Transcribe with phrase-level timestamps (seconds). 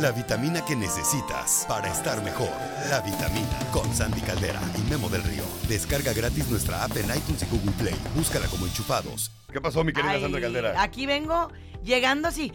[0.00, 2.48] La vitamina que necesitas para estar mejor.
[2.88, 5.42] La vitamina con Sandy Caldera y Memo del Río.
[5.68, 7.94] Descarga gratis nuestra app en iTunes y Google Play.
[8.14, 9.30] Búscala como enchufados.
[9.52, 10.82] ¿Qué pasó, mi querida Ay, Sandra Caldera?
[10.82, 11.52] Aquí vengo
[11.82, 12.50] llegando así,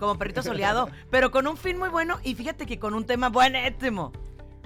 [0.00, 3.28] como perrito soleado, pero con un fin muy bueno y fíjate que con un tema
[3.28, 4.10] buenísimo.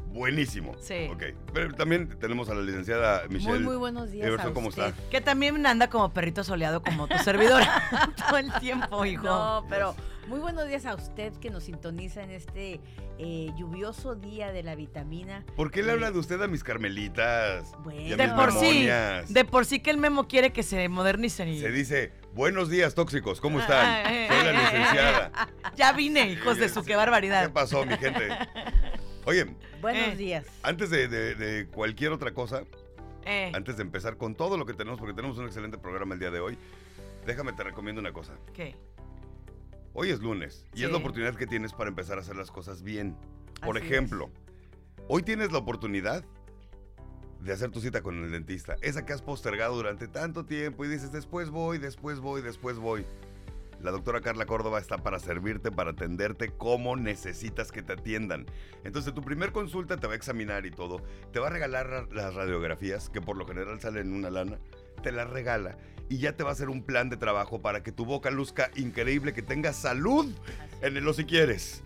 [0.07, 0.75] Buenísimo.
[0.81, 1.11] Sí.
[1.13, 1.25] Ok.
[1.53, 3.59] Pero también tenemos a la licenciada Michelle.
[3.59, 4.27] Muy, muy buenos días.
[4.27, 4.95] Everson, a ¿cómo está?
[5.11, 7.83] Que también anda como perrito soleado como tu servidora
[8.29, 9.25] todo el tiempo, hijo.
[9.25, 9.95] No, pero
[10.29, 12.81] muy buenos días a usted que nos sintoniza en este
[13.19, 15.45] eh, lluvioso día de la vitamina.
[15.55, 17.73] ¿Por qué le habla de usted a mis carmelitas?
[17.83, 18.01] Bueno.
[18.01, 18.87] y a de mis por sí,
[19.29, 21.47] de por sí que el memo quiere que se modernice.
[21.49, 23.85] y- Se dice, buenos días, tóxicos, ¿cómo están?
[23.87, 25.49] Ah, eh, Soy la eh, eh, licenciada.
[25.77, 27.53] Ya vine, hijos de su, qué ¿Qué barbaridad.
[27.53, 28.29] pasó, mi gente?
[29.27, 29.47] Oye,
[29.81, 30.17] Buenos Eh.
[30.17, 30.47] días.
[30.63, 32.63] antes de, de- de cualquier otra cosa,
[33.27, 36.21] Eh, antes de empezar con todo lo que tenemos, porque tenemos un excelente programa el
[36.21, 36.59] día de hoy,
[37.27, 38.35] déjame te recomiendo una cosa.
[38.53, 38.75] ¿Qué?
[39.97, 40.85] Hoy es lunes y Sí.
[40.85, 43.17] es la oportunidad que tienes para empezar a hacer las cosas bien.
[43.65, 44.29] Por Así ejemplo,
[45.07, 46.25] hoy tienes la oportunidad
[47.41, 48.77] de hacer tu cita con el dentista.
[48.83, 53.07] Esa que has postergado durante tanto tiempo y dices, después voy, después voy, después voy.
[53.83, 58.47] La doctora Carla Córdoba está para servirte, para atenderte como necesitas que te atiendan.
[58.83, 61.03] Entonces, tu primer consulta te va a examinar y todo.
[61.33, 64.59] Te va a regalar las radiografías, que por lo general salen una lana.
[65.03, 65.77] Te las regala
[66.09, 68.71] y ya te va a hacer un plan de trabajo para que tu boca luzca
[68.77, 70.33] increíble, que tengas salud
[70.83, 71.83] en el si quieres.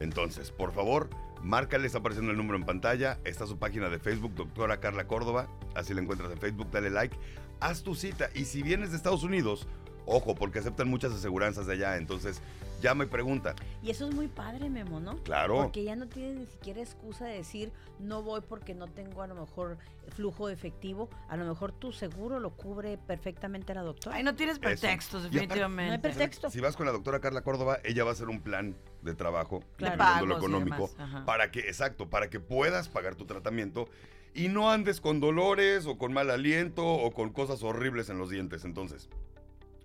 [0.00, 1.10] Entonces, por favor,
[1.42, 3.18] márcale, está apareciendo el número en pantalla.
[3.24, 5.48] Está su página de Facebook, doctora Carla Córdoba.
[5.74, 7.16] Así la encuentras en Facebook, dale like.
[7.60, 8.30] Haz tu cita.
[8.34, 9.66] Y si vienes de Estados Unidos,
[10.08, 11.96] ojo, porque aceptan muchas aseguranzas de allá.
[11.96, 12.40] Entonces,
[12.80, 13.54] llama y pregunta.
[13.82, 15.16] Y eso es muy padre, Memo, ¿no?
[15.22, 15.56] Claro.
[15.56, 19.26] Porque ya no tienes ni siquiera excusa de decir no voy porque no tengo a
[19.26, 19.78] lo mejor
[20.14, 21.08] flujo efectivo.
[21.28, 24.16] A lo mejor tu seguro lo cubre perfectamente la doctora.
[24.16, 25.86] Ay, no tienes pretextos, aparte- definitivamente.
[25.88, 26.50] No hay pretexto.
[26.50, 29.62] Si vas con la doctora Carla Córdoba, ella va a hacer un plan de trabajo,
[29.76, 30.26] Claro.
[30.26, 30.90] lo económico,
[31.26, 33.88] para que, exacto, para que puedas pagar tu tratamiento
[34.34, 38.30] y no andes con dolores o con mal aliento o con cosas horribles en los
[38.30, 38.64] dientes.
[38.64, 39.08] Entonces,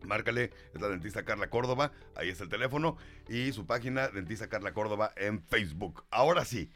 [0.06, 2.98] márcale, es la dentista Carla Córdoba, ahí está el teléfono
[3.28, 6.04] y su página, dentista Carla Córdoba en Facebook.
[6.12, 6.72] Ahora sí,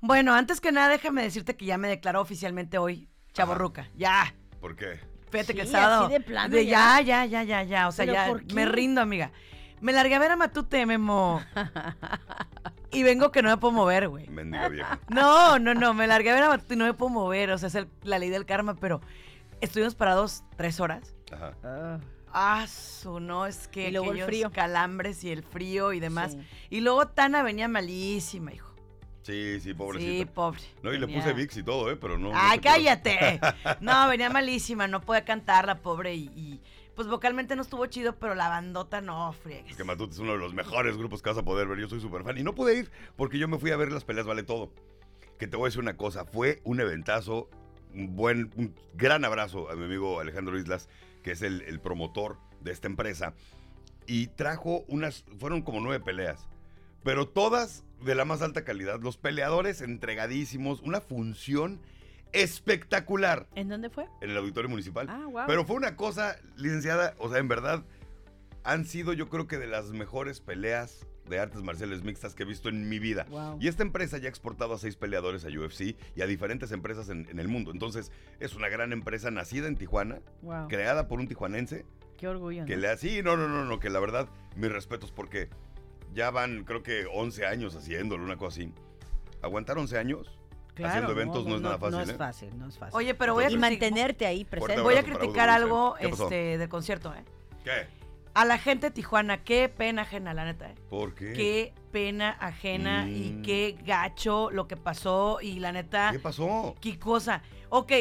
[0.00, 3.88] Bueno, antes que nada, déjame decirte que ya me declaró oficialmente hoy, chaborruca.
[3.96, 4.34] Ya.
[4.60, 4.98] ¿por qué?
[5.30, 6.04] Fíjate que el Sí, sábado.
[6.06, 7.88] así de plano ya, ya, ya, ya, ya.
[7.88, 8.54] O sea, ¿Pero ya por qué?
[8.54, 9.30] me rindo, amiga.
[9.80, 11.42] Me largué a ver a Matute, Memo.
[12.92, 14.28] y vengo que no me puedo mover, güey.
[14.28, 15.00] Mendiga vieja.
[15.08, 17.50] No, no, no, me largué a ver a Matute y no me puedo mover.
[17.50, 19.00] O sea, es el- la ley del karma, pero
[19.60, 21.14] estuvimos parados tres horas.
[21.32, 21.54] Ajá.
[21.64, 21.98] Ah,
[22.32, 24.50] Ah, su, no, es que Y luego el frío.
[24.50, 26.32] calambres y el frío y demás.
[26.32, 26.38] sí.
[26.70, 28.72] Y luego Tana venía malísima, hijo.
[29.22, 30.32] Sí, sí, Sí, pobrecita.
[30.32, 30.60] pobre.
[30.82, 31.96] no, y le puse VIX y todo, ¿eh?
[31.96, 32.32] Pero no.
[32.34, 33.40] Ay, cállate.
[33.80, 36.60] No, venía malísima, no podía cantar la pobre y, y,
[36.96, 39.70] pues vocalmente no estuvo chido, pero la bandota no, friegues.
[39.70, 41.78] Es que Matute es uno de los mejores grupos que vas a poder ver.
[41.78, 42.36] Yo soy súper fan.
[42.36, 44.72] Y no pude ir porque yo me fui a ver las peleas Vale Todo.
[45.38, 46.24] Que te voy a decir una cosa.
[46.24, 47.48] Fue un eventazo.
[47.94, 50.88] Un buen, un gran abrazo a mi amigo Alejandro Islas,
[51.22, 53.34] que es el, el promotor de esta empresa.
[54.06, 55.24] Y trajo unas.
[55.38, 56.48] Fueron como nueve peleas.
[57.04, 59.00] Pero todas de la más alta calidad.
[59.00, 60.80] Los peleadores entregadísimos.
[60.80, 61.80] Una función
[62.32, 64.06] espectacular ¿En dónde fue?
[64.20, 65.06] en el auditorio municipal.
[65.08, 65.44] Ah, wow.
[65.46, 67.84] Pero fue una cosa, licenciada, o sea, en verdad,
[68.64, 72.46] han sido yo creo que de las mejores peleas de artes marciales mixtas que he
[72.46, 73.26] visto en mi vida.
[73.30, 73.58] Wow.
[73.60, 77.08] Y esta empresa ya ha exportado a seis peleadores a UFC y a diferentes empresas
[77.08, 77.70] en, en el mundo.
[77.70, 78.10] Entonces,
[78.40, 80.68] es una gran empresa nacida en Tijuana, Wow.
[80.68, 81.86] creada por un tijuanense,
[82.18, 82.64] Qué orgullo.
[82.66, 82.82] que ¿no?
[82.82, 85.48] le así, no, no, no, no, que la verdad, mis respetos porque
[86.12, 88.72] ya van, creo que 11 años haciéndolo, una cosa así.
[89.42, 90.38] Aguantar 11 años
[90.76, 92.14] haciendo eventos no, es nada fácil, No es ¿eh?
[92.14, 92.96] fácil, no es fácil.
[92.96, 94.80] Oye, pero voy a, y mantenerte ahí presente.
[94.80, 97.24] Voy a criticar algo este, del concierto, ¿eh?
[97.64, 98.01] ¿Qué?
[98.34, 100.74] A la gente de Tijuana, qué pena ajena, la neta, ¿eh?
[100.88, 101.32] ¿Por qué?
[101.32, 106.74] Qué pena ajena y qué gacho lo que pasó y la neta, ¿Qué pasó?
[106.80, 107.42] qué cosa.
[107.68, 107.92] Ok,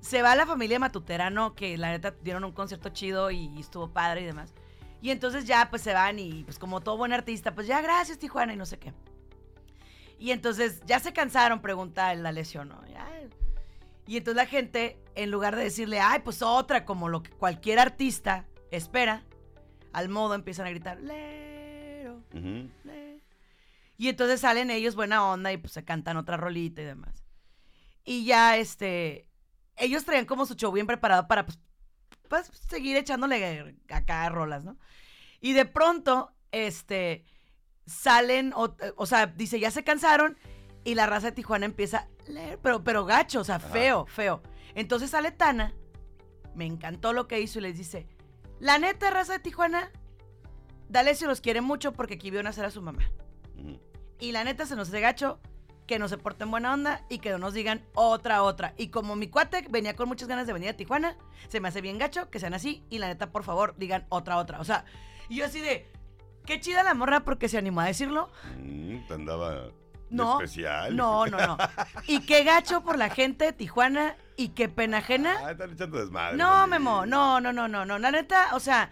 [0.00, 4.22] se va la familia Matuterano, que la neta dieron un concierto chido y estuvo padre
[4.22, 4.52] y demás.
[5.00, 8.18] Y entonces ya pues se van y pues como todo buen artista, pues ya gracias
[8.18, 8.92] Tijuana y no sé qué.
[10.18, 12.80] Y entonces ya se cansaron, pregunta la lesión, ¿no?
[14.06, 17.78] Y entonces la gente, en lugar de decirle, ay, pues otra, como lo que cualquier
[17.78, 19.22] artista espera,
[19.92, 22.70] al modo empiezan a gritar, lero, Ujú.
[22.84, 23.20] le".
[23.98, 27.24] Y entonces salen ellos buena onda y pues se cantan otra rolita y demás.
[28.04, 29.28] Y ya, este,
[29.76, 31.58] ellos traían como su show bien preparado para, pues,
[32.28, 34.76] pues seguir echándole acá rolas, ¿no?
[35.40, 37.24] Y de pronto, este,
[37.86, 40.36] salen, o, o sea, dice, ya se cansaron
[40.84, 43.68] y la raza de Tijuana empieza a leer, pero, pero gacho, o sea, Ajá.
[43.68, 44.42] feo, feo.
[44.74, 45.74] Entonces sale Tana,
[46.54, 48.06] me encantó lo que hizo y les dice,
[48.62, 49.90] la neta raza de Tijuana,
[50.88, 53.02] dale si los quiere mucho porque aquí vio nacer a su mamá.
[54.20, 55.40] Y la neta se nos hace gacho
[55.88, 58.72] que nos se porten buena onda y que no nos digan otra, otra.
[58.78, 61.16] Y como mi cuate venía con muchas ganas de venir a Tijuana,
[61.48, 64.36] se me hace bien gacho que sean así y la neta, por favor, digan otra,
[64.36, 64.60] otra.
[64.60, 64.84] O sea,
[65.28, 65.90] y yo así de,
[66.46, 68.30] qué chida la morra porque se animó a decirlo.
[68.60, 69.72] Mm, te andaba
[70.16, 70.94] No, especial.
[70.96, 71.58] no, no, no.
[72.06, 75.36] Y qué gacho por la gente de Tijuana y qué pena ajena.
[75.44, 76.36] Ah, están echando desmadre.
[76.36, 76.70] No, también.
[76.82, 77.98] Memo, no, no, no, no, no.
[77.98, 78.90] La neta, o sea,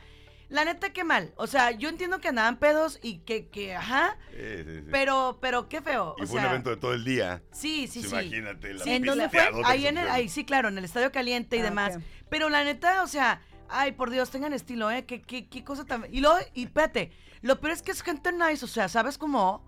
[0.49, 1.33] la neta, qué mal.
[1.37, 4.89] O sea, yo entiendo que andaban pedos y que, que ajá, Sí, sí, sí.
[4.91, 6.17] pero, pero qué feo.
[6.19, 7.43] y o fue un evento de todo el día.
[7.53, 8.17] Sí, sí, Pues sí.
[8.17, 9.49] Imagínate la Sí, ¿En dónde fue?
[9.65, 11.99] Ahí en el, ahí sí, claro, en el Estadio Caliente y Ah, demás.
[12.29, 15.05] Pero la neta, o sea, ay, por Dios, tengan estilo, ¿eh?
[15.05, 16.05] Qué, qué, qué cosa tan...
[16.13, 17.13] Y luego, y espérate,
[17.43, 19.65] lo peor es que es gente nice, o sea, ¿sabes cómo?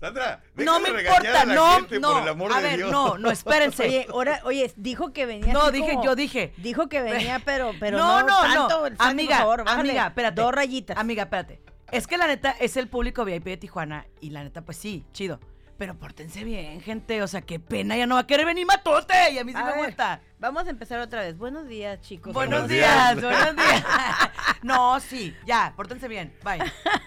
[0.00, 2.12] Sandra, No me importa, a la no, gente, no.
[2.14, 2.90] por el amor a de ver, Dios.
[2.90, 3.84] no, no, espérense.
[3.84, 5.52] Oye, ahora, oye, dijo que venía.
[5.52, 6.54] no, dije, como- yo dije.
[6.56, 8.90] Dijo que venía, pero, pero no, no, no, tanto.
[8.90, 8.96] no.
[8.98, 10.40] Amiga, por favor, bájale amiga, espérate.
[10.40, 10.96] Dos rayitas.
[10.96, 11.60] Amiga, espérate.
[11.92, 15.04] Es que la neta es el público VIP de Tijuana y la neta, pues sí,
[15.12, 15.38] chido.
[15.80, 17.22] Pero pórtense bien, gente.
[17.22, 19.14] O sea, qué pena, ya no va a querer venir matote.
[19.32, 20.20] Y a mí sí A me ver, gusta.
[20.38, 21.38] Vamos a empezar otra vez.
[21.38, 22.34] Buenos días, chicos.
[22.34, 23.22] Buenos Buenos días, días.
[23.22, 23.84] buenos días.
[24.62, 26.36] No, sí, ya, pórtense bien.
[26.44, 26.58] Bye.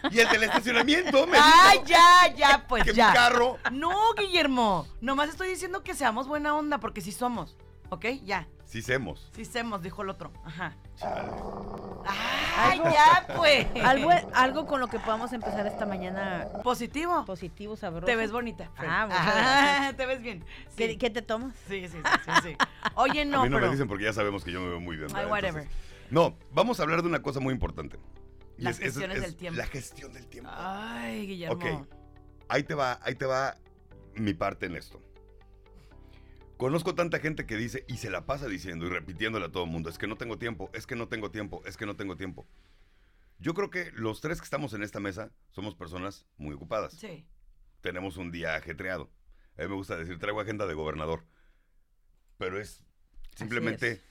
[0.10, 3.10] Y el del estacionamiento me Ay, dijo ya, ya, pues que ya.
[3.10, 3.60] mi carro...
[3.72, 4.88] No, Guillermo.
[5.02, 7.56] Nomás estoy diciendo que seamos buena onda, porque sí somos.
[7.90, 8.06] ¿Ok?
[8.24, 8.48] Ya.
[8.74, 9.30] Sí, semos.
[9.36, 10.31] Sí somos, dijo el otro.
[10.44, 10.75] Ajá.
[10.96, 11.30] Chale.
[12.58, 13.68] Ay, ya, pues.
[13.86, 17.24] Algo, algo con lo que podamos empezar esta mañana Positivo.
[17.24, 18.08] positivo, sabroso.
[18.08, 18.72] Te ves bonita.
[18.78, 19.98] Ah, Ajá, gracias.
[19.98, 20.44] Te ves bien.
[20.75, 20.98] ¿Qué, Sí.
[20.98, 21.54] qué te tomas?
[21.68, 22.56] Sí, sí, sí, sí, sí.
[22.96, 24.80] Oye, no, a mí no pero me dicen porque ya sabemos que yo me veo
[24.80, 25.16] muy bien.
[25.16, 25.62] Ay, whatever.
[25.66, 28.00] Entonces, no, vamos a hablar de una cosa muy importante.
[28.58, 29.56] Y Las gestiones del tiempo.
[29.60, 30.50] La gestión del tiempo.
[30.52, 31.58] Ay, Guillermo.
[31.58, 31.88] Ok.
[32.50, 33.56] Ahí te va, ahí te va
[34.16, 35.00] mi parte en esto.
[36.57, 39.69] Conozco tanta gente que dice y se la pasa diciendo y repitiéndole a todo el
[39.71, 42.15] mundo, es que no tengo tiempo, es que no tengo tiempo, es que no tengo
[42.15, 42.47] tiempo.
[43.39, 46.94] Yo creo que los tres que estamos en esta mesa somos personas muy ocupadas.
[46.94, 47.25] Sí.
[47.81, 49.11] Tenemos un día ajetreado.
[49.57, 51.25] A mí me gusta decir, traigo agenda de gobernador.
[52.38, 52.83] Pero es
[53.35, 54.01] simplemente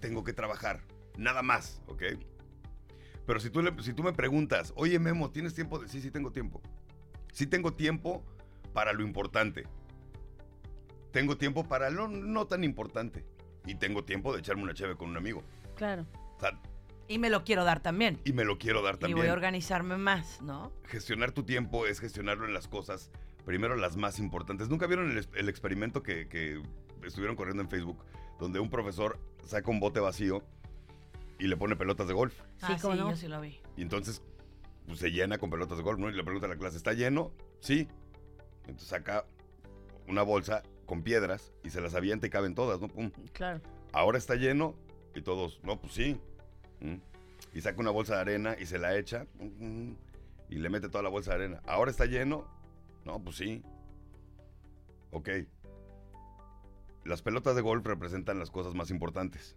[0.00, 0.82] tengo que trabajar,
[1.16, 2.02] nada más, ¿ok?
[3.26, 5.78] Pero si tú, le- si tú me preguntas, oye Memo, ¿tienes tiempo?
[5.78, 6.60] de-?" Sí, sí tengo tiempo.
[7.32, 8.24] Sí tengo tiempo
[8.74, 9.64] para lo importante.
[11.12, 13.24] Tengo tiempo para lo no tan importante.
[13.64, 15.42] Y tengo tiempo de echarme una cheve con un amigo.
[15.76, 16.06] Claro.
[16.36, 16.60] O sea,
[17.06, 18.18] Y me lo quiero dar también.
[18.24, 19.30] y me lo quiero dar Y voy también.
[19.30, 20.72] a organizarme más, ¿no?
[20.84, 23.10] Gestionar tu tiempo es gestionarlo en las cosas,
[23.44, 24.68] primero las más importantes.
[24.68, 26.60] ¿Nunca vieron el, experimento que, que
[27.06, 28.02] estuvieron corriendo en Facebook?
[28.40, 30.42] Donde un profesor saca un bote vacío
[31.38, 32.34] y le pone pelotas de golf.
[32.56, 33.10] Sí, ah, cómo sí, no.
[33.10, 33.60] yo sí lo vi.
[33.76, 34.22] Y entonces
[34.86, 36.08] pues, se llena con pelotas de golf, ¿no?
[36.08, 37.32] Y le pregunta a la clase, ¿está lleno?
[37.60, 37.86] Sí.
[38.62, 39.24] Entonces saca
[40.08, 40.62] una bolsa
[40.92, 42.88] con piedras y se las avienta y caben todas, ¿no?
[42.88, 43.10] Pum.
[43.32, 43.62] Claro.
[43.94, 44.74] Ahora está lleno
[45.14, 46.20] y todos, no, pues sí.
[46.80, 46.96] Mm.
[47.54, 49.92] Y saca una bolsa de arena y se la echa mm,
[50.50, 51.62] y le mete toda la bolsa de arena.
[51.66, 52.46] Ahora está lleno,
[53.06, 53.62] no, pues sí.
[55.12, 55.30] Ok.
[57.06, 59.56] Las pelotas de golf representan las cosas más importantes.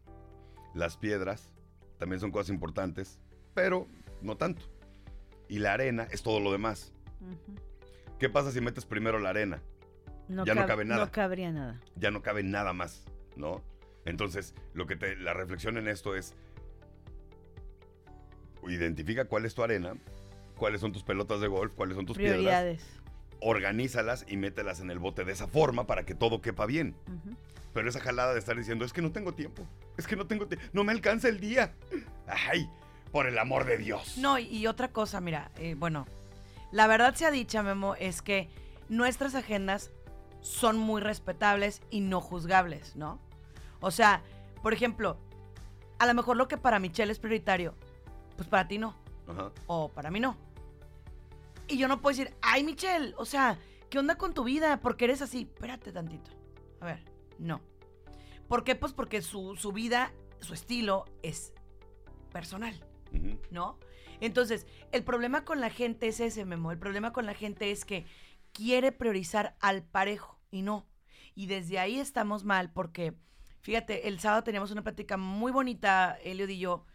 [0.74, 1.52] Las piedras
[1.98, 3.20] también son cosas importantes,
[3.54, 3.88] pero
[4.22, 4.68] no tanto.
[5.50, 6.94] Y la arena es todo lo demás.
[8.20, 9.62] ¿Qué pasa si metes primero la arena?
[10.28, 11.06] Ya no cab- cabe nada.
[11.06, 11.82] No cabría nada.
[11.96, 13.04] ya no cabe nada más,
[13.36, 13.62] ¿no?
[14.06, 16.36] Entonces, lo que te, la reflexión en esto es,
[18.68, 19.94] identifica cuál es tu arena,
[20.58, 22.84] cuáles son tus pelotas de golf, cuáles son tus piedras, Prioridades.
[23.42, 26.96] organízalas y mételas en el bote de esa forma para que todo quepa bien.
[27.74, 30.48] Pero esa jalada de estar diciendo, es que no tengo tiempo, es que no tengo
[30.48, 31.74] tiempo, no me alcanza el día.
[32.28, 32.70] Ay,
[33.12, 34.18] por el amor de Dios.
[34.18, 36.08] No, y, y otra cosa, mira, eh, bueno,
[36.72, 38.50] la verdad sea dicha, Memo, es que
[38.90, 39.92] nuestras agendas
[40.46, 43.20] son muy respetables y no juzgables, ¿no?
[43.80, 44.22] O sea,
[44.62, 45.18] por ejemplo,
[45.98, 47.74] a lo mejor lo que para Michelle es prioritario,
[48.36, 48.96] pues para ti no,
[49.28, 49.52] Ajá.
[49.66, 50.38] o para mí no.
[51.68, 53.58] Y yo no puedo decir, ay, Michelle, o sea,
[53.90, 54.80] ¿qué onda con tu vida?
[54.82, 55.50] ¿Por qué eres así?
[55.52, 56.30] Espérate tantito.
[56.80, 57.04] A ver,
[57.40, 57.62] no.
[58.48, 58.76] ¿Por qué?
[58.76, 61.54] Pues porque su, su vida, su estilo es
[62.32, 62.80] personal.
[63.50, 63.80] ¿no?
[64.20, 66.72] Entonces, el problema con la gente es ese, Memo.
[66.72, 68.06] El problema con la gente es que
[68.52, 70.86] quiere priorizar al parejo y no.
[71.34, 73.14] Y desde ahí estamos mal porque,
[73.62, 76.86] fíjate, el sábado teníamos una plática muy bonita, Elliot y yo.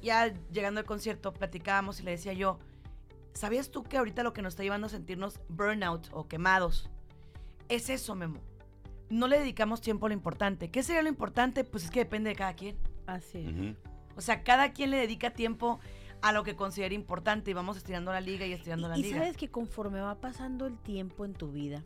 [0.00, 2.58] Ya llegando al concierto, platicábamos y le decía yo,
[3.34, 6.88] ¿sabías tú que ahorita lo que nos está llevando a sentirnos burnout o quemados
[7.68, 8.40] es eso, Memo?
[9.10, 10.70] No le dedicamos tiempo a lo importante.
[10.70, 11.64] ¿Qué sería lo importante?
[11.64, 12.76] Pues es que depende de cada quien.
[13.06, 13.76] Así es.
[14.16, 15.80] O sea, cada quien le dedica tiempo
[16.20, 19.02] a lo que considera importante y vamos estirando la liga y estirando la Y, y
[19.04, 19.18] liga.
[19.18, 21.82] sabes que conforme va pasando el tiempo en tu vida,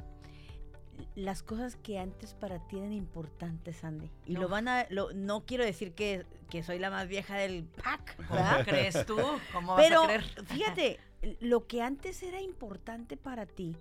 [1.14, 4.48] las cosas que antes para ti eran importantes, Andy, y lo No.
[4.48, 8.40] van a, lo- no quiero decir que, que soy la más vieja del pack, ¿Cómo
[8.64, 9.16] crees tú?
[9.52, 10.24] ¿Cómo vas Pero a creer?
[10.46, 11.00] fíjate,
[11.40, 13.76] lo que antes era importante para ti,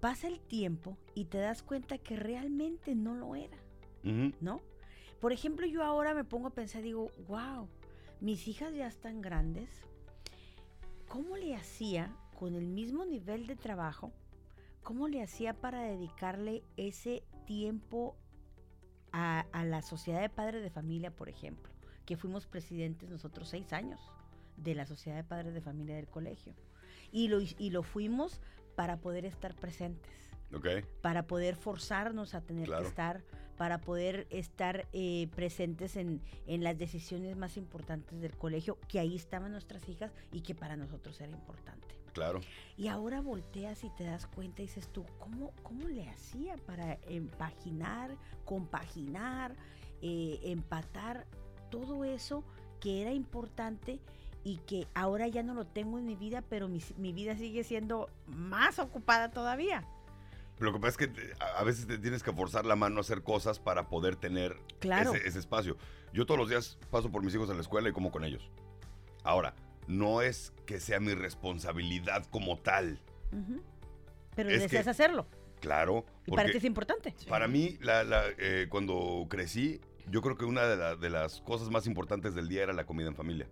[0.00, 3.56] pasa el tiempo y te das cuenta que realmente no lo era.
[4.40, 4.60] ¿no?
[5.20, 7.68] Por ejemplo, yo ahora me pongo a pensar, digo, wow,
[8.20, 9.68] mis hijas ya están grandes.
[11.08, 14.12] ¿Cómo le hacía con el mismo nivel de trabajo?
[14.86, 18.14] ¿Cómo le hacía para dedicarle ese tiempo
[19.10, 21.72] a, a la Sociedad de Padres de Familia, por ejemplo?
[22.04, 24.00] Que fuimos presidentes nosotros seis años
[24.56, 26.54] de la Sociedad de Padres de Familia del colegio.
[27.10, 28.40] Y lo, y lo fuimos
[28.76, 30.12] para poder estar presentes
[31.02, 32.82] para poder forzarnos a tener Claro.
[32.82, 33.24] que estar,
[33.56, 39.16] para poder estar eh, presentes en, en las decisiones más importantes del colegio, que ahí
[39.16, 41.85] estaban nuestras hijas y que para nosotros era importante.
[42.16, 42.40] Claro.
[42.78, 46.94] Y ahora volteas y te das cuenta y dices tú, ¿cómo, cómo le hacía para
[47.08, 49.54] empaginar, compaginar,
[50.00, 51.26] eh, empatar
[51.70, 52.42] todo eso
[52.80, 54.00] que era importante
[54.44, 57.64] y que ahora ya no lo tengo en mi vida, pero mi, mi vida sigue
[57.64, 59.84] siendo más ocupada todavía?
[60.58, 63.00] Lo que pasa es que a a veces te tienes que forzar la mano a
[63.00, 65.12] hacer cosas para poder tener Claro.
[65.12, 65.76] ese, ese espacio.
[66.14, 68.48] Yo todos los días paso por mis hijos en la escuela y como con ellos.
[69.22, 69.54] Ahora,
[69.86, 73.00] no es que sea mi responsabilidad como tal.
[74.34, 75.26] Pero Es deseas que- hacerlo.
[75.60, 76.04] Claro.
[76.26, 77.14] Y para ti es importante.
[77.28, 81.40] para mí, la- la, eh, cuando crecí, yo creo que una de, la- de las
[81.40, 83.48] cosas más importantes del día era la comida en familia.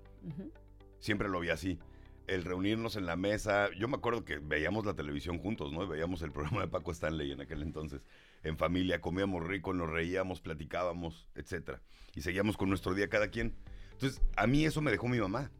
[0.99, 1.79] Siempre lo vi así.
[2.26, 3.69] El reunirnos en la mesa.
[3.79, 5.87] Yo me acuerdo que veíamos la televisión juntos, ¿no?
[5.87, 8.03] Veíamos el programa de Paco Stanley en aquel entonces.
[8.43, 11.79] En familia, comíamos rico, nos reíamos, platicábamos, etc.
[12.14, 13.55] Y seguíamos con nuestro día cada quien.
[13.93, 15.50] Entonces, a mí eso me dejó mi mamá.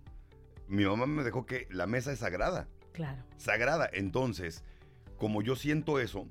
[0.69, 2.69] Mi mamá me dejó que la mesa es sagrada.
[2.93, 3.23] Claro.
[3.37, 3.89] Sagrada.
[3.93, 4.65] Entonces,
[5.19, 6.27] como yo siento eso,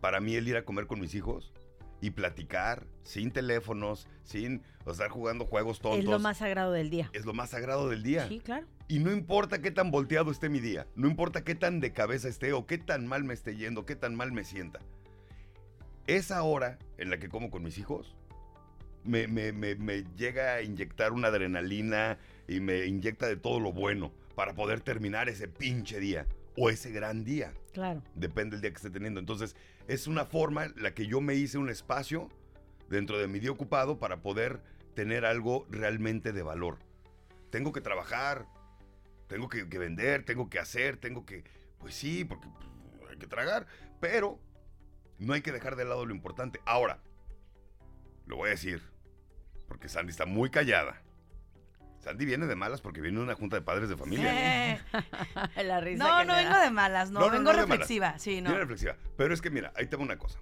[0.00, 1.52] para mí el ir a comer con mis hijos
[2.00, 7.10] y platicar sin teléfonos, sin estar jugando juegos tontos, Es lo más sagrado del día.
[7.12, 8.28] es lo más sagrado del día.
[8.28, 8.66] Sí, claro.
[8.86, 12.28] Y no importa qué tan volteado esté mi día, no importa qué tan de cabeza
[12.28, 14.80] esté o qué tan mal me esté yendo, qué tan mal me sienta.
[16.06, 18.16] Esa hora en la que como con mis hijos
[19.04, 22.18] me, me- me- me llega a inyectar una adrenalina
[22.48, 26.26] y me inyecta de todo lo bueno para poder terminar ese pinche día
[26.56, 27.52] o ese gran día.
[27.72, 28.02] Claro.
[28.14, 29.20] Depende del día que esté teniendo.
[29.20, 29.54] Entonces,
[29.86, 32.28] es una forma en la que yo me hice un espacio
[32.88, 34.60] dentro de mi día ocupado para poder
[34.94, 36.78] tener algo realmente de valor.
[37.50, 38.46] Tengo que trabajar,
[39.28, 41.44] tengo que, que vender, tengo que hacer, tengo que...
[41.78, 42.48] Pues sí, porque
[42.98, 43.66] pues, hay que tragar,
[44.00, 44.40] pero
[45.18, 46.60] no hay que dejar de lado lo importante.
[46.64, 47.00] Ahora,
[48.26, 48.82] lo voy a decir,
[49.68, 51.02] porque Sandy está muy callada.
[52.00, 54.72] Sandy viene de malas porque viene de una junta de padres de familia.
[54.74, 54.80] Eh,
[55.64, 56.62] La risa no, que no vengo da.
[56.64, 58.50] de malas, no, No, no, vengo no reflexiva, sí, no.
[58.50, 58.96] Viene reflexiva.
[59.16, 60.38] Pero es que mira, ahí tengo una cosa.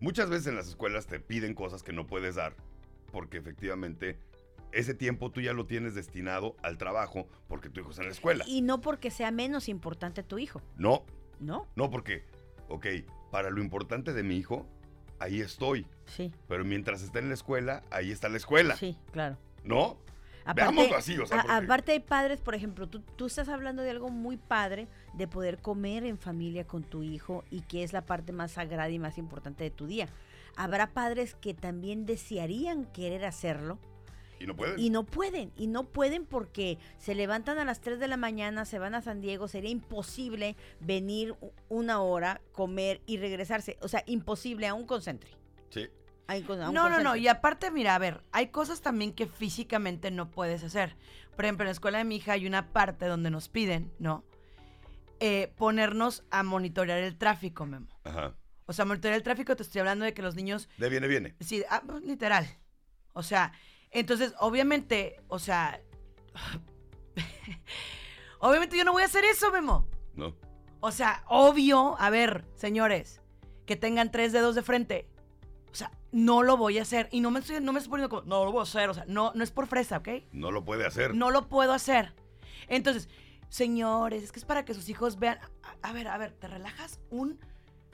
[0.00, 2.54] Muchas veces en las escuelas te piden cosas que no puedes dar
[3.12, 4.18] porque efectivamente
[4.72, 8.14] ese tiempo tú ya lo tienes destinado al trabajo porque tu hijo está en la
[8.14, 8.44] escuela.
[8.46, 11.04] Y no porque sea menos importante tu hijo, No,
[11.40, 11.66] ¿no?
[11.76, 12.24] no porque,
[12.68, 12.86] ok,
[13.30, 14.68] para lo importante de mi hijo,
[15.18, 15.86] ahí estoy.
[16.04, 16.30] Sí.
[16.46, 18.76] Pero mientras está en la escuela, ahí está la escuela.
[18.76, 19.38] Sí, claro.
[19.64, 19.96] ¿No?
[20.54, 23.90] Veámoslo así, o sea, a- aparte hay padres, por ejemplo, tú, tú estás hablando de
[23.90, 28.02] algo muy padre, de poder comer en familia con tu hijo y que es la
[28.06, 30.08] parte más sagrada y más importante de tu día.
[30.56, 33.78] Habrá padres que también desearían querer hacerlo
[34.38, 34.78] Y no pueden.
[34.78, 38.64] y no pueden, y no pueden porque se levantan a las 3 de la mañana,
[38.64, 41.34] se van a San Diego, sería imposible venir
[41.68, 43.76] una hora, comer y regresarse.
[43.82, 45.30] O sea, imposible a un concentre.
[45.70, 45.88] Sí.
[46.28, 47.16] A un No, no, no.
[47.16, 50.96] Y aparte, mira, a ver, hay cosas también que físicamente no puedes hacer.
[51.36, 54.24] Por ejemplo, en la escuela de mi hija hay una parte donde nos piden, ¿no?
[55.20, 57.88] Eh, ponernos a monitorear el tráfico, Memo.
[58.04, 58.34] Ajá.
[58.66, 61.36] O sea, monitorear el tráfico, te estoy hablando de que los niños, De viene, viene.
[61.40, 62.46] sí, ah, pues, literal.
[63.12, 63.52] O sea,
[63.92, 65.80] entonces, obviamente, o sea,
[68.40, 69.88] obviamente yo no voy a hacer eso, Memo.
[70.14, 70.34] No.
[70.80, 73.22] O sea, obvio, a ver, señores,
[73.64, 75.08] que tengan tres dedos de frente.
[76.16, 77.08] No lo voy a hacer.
[77.12, 78.88] Y no me estoy, no me estoy poniendo como, no lo voy a hacer.
[78.88, 80.08] O sea, no, no es por fresa, ¿ok?
[80.32, 81.14] No lo puede hacer.
[81.14, 82.14] No lo puedo hacer.
[82.68, 83.08] Entonces,
[83.50, 85.38] señores, es que es para que sus hijos vean.
[85.82, 87.38] A, a ver, a ver, te relajas un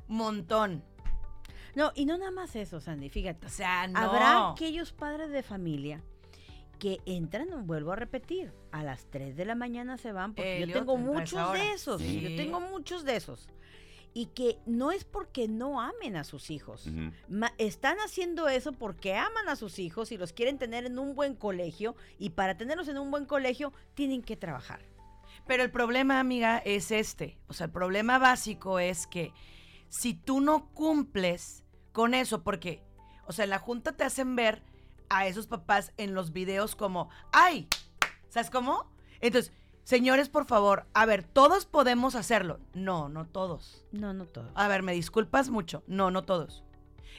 [0.07, 0.85] montón.
[1.75, 3.47] No, y no nada más eso, Sandy, fíjate.
[3.47, 3.99] O sea, no.
[3.99, 6.01] Habrá aquellos padres de familia
[6.79, 10.73] que entran, vuelvo a repetir, a las 3 de la mañana se van, porque yo
[10.73, 12.21] tengo muchos de esos, Sí.
[12.21, 13.49] yo tengo muchos de esos.
[14.15, 16.87] Y que no es porque no amen a sus hijos.
[17.59, 21.35] Están haciendo eso porque aman a sus hijos y los quieren tener en un buen
[21.35, 24.81] colegio y para tenerlos en un buen colegio tienen que trabajar.
[25.47, 27.39] Pero el problema, amiga, es este.
[27.49, 29.33] O sea, el problema básico es que
[29.89, 32.83] si tú no cumples con eso, porque,
[33.27, 34.63] o sea, en la junta te hacen ver
[35.09, 37.69] a esos papás en los videos como, ¡ay!
[38.29, 38.91] ¿Sabes cómo?
[39.21, 39.53] Entonces,
[39.85, 42.61] Señores, por favor, a ver, todos podemos hacerlo.
[42.73, 43.85] No, no todos.
[43.91, 44.51] No, no todo.
[44.55, 45.83] A ver, me disculpas mucho.
[45.87, 46.63] No, no todos.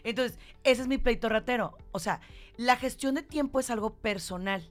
[0.03, 1.77] Entonces, ese es mi pleito ratero.
[1.91, 2.21] O sea,
[2.57, 4.69] la gestión de tiempo es algo personal,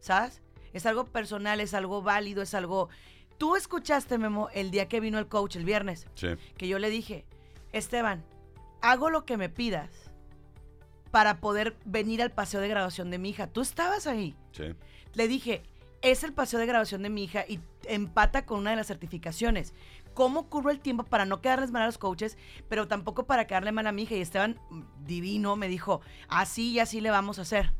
[0.00, 0.42] ¿sabes?
[0.72, 2.88] Es algo personal, es algo válido, es algo...
[3.38, 6.28] Tú escuchaste, Memo, el día que vino el coach, el viernes, Sí.
[6.58, 7.24] que yo le dije,
[7.72, 8.22] Esteban,
[8.82, 9.90] hago lo que me pidas
[11.10, 13.46] para poder venir al paseo de graduación de mi hija.
[13.48, 14.36] Tú estabas ahí.
[14.52, 14.74] Sí.
[15.14, 15.62] Le dije,
[16.02, 19.74] es el paseo de graduación de mi hija y empata con una de las certificaciones.
[20.14, 22.36] ¿Cómo curro el tiempo para no quedarles mal a los coaches,
[22.68, 24.14] pero tampoco para quedarle mal a mi hija?
[24.14, 24.58] Y Esteban,
[25.04, 27.72] divino, me dijo, así y así le vamos a hacer.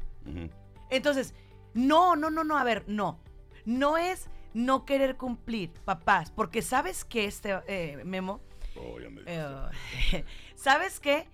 [0.91, 1.35] Entonces,
[1.75, 3.21] no, no, no, no, a ver, no.
[3.65, 8.41] No es no querer cumplir, papás, porque sabes que este eh, memo,
[8.77, 10.25] Oh, ya me eh,
[10.55, 11.29] ¿sabes qué?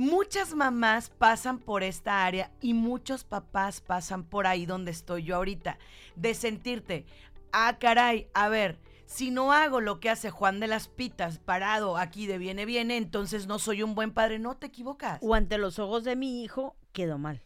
[0.00, 5.36] Muchas mamás pasan por esta área y muchos papás pasan por ahí donde estoy yo
[5.36, 5.76] ahorita.
[6.16, 7.04] De sentirte,
[7.52, 11.98] ah, caray, a ver, si no hago lo que hace Juan de las Pitas parado
[11.98, 14.38] aquí de viene, viene, entonces no soy un buen padre.
[14.38, 15.18] No te equivocas.
[15.20, 17.42] O ante los ojos de mi hijo, quedó mal.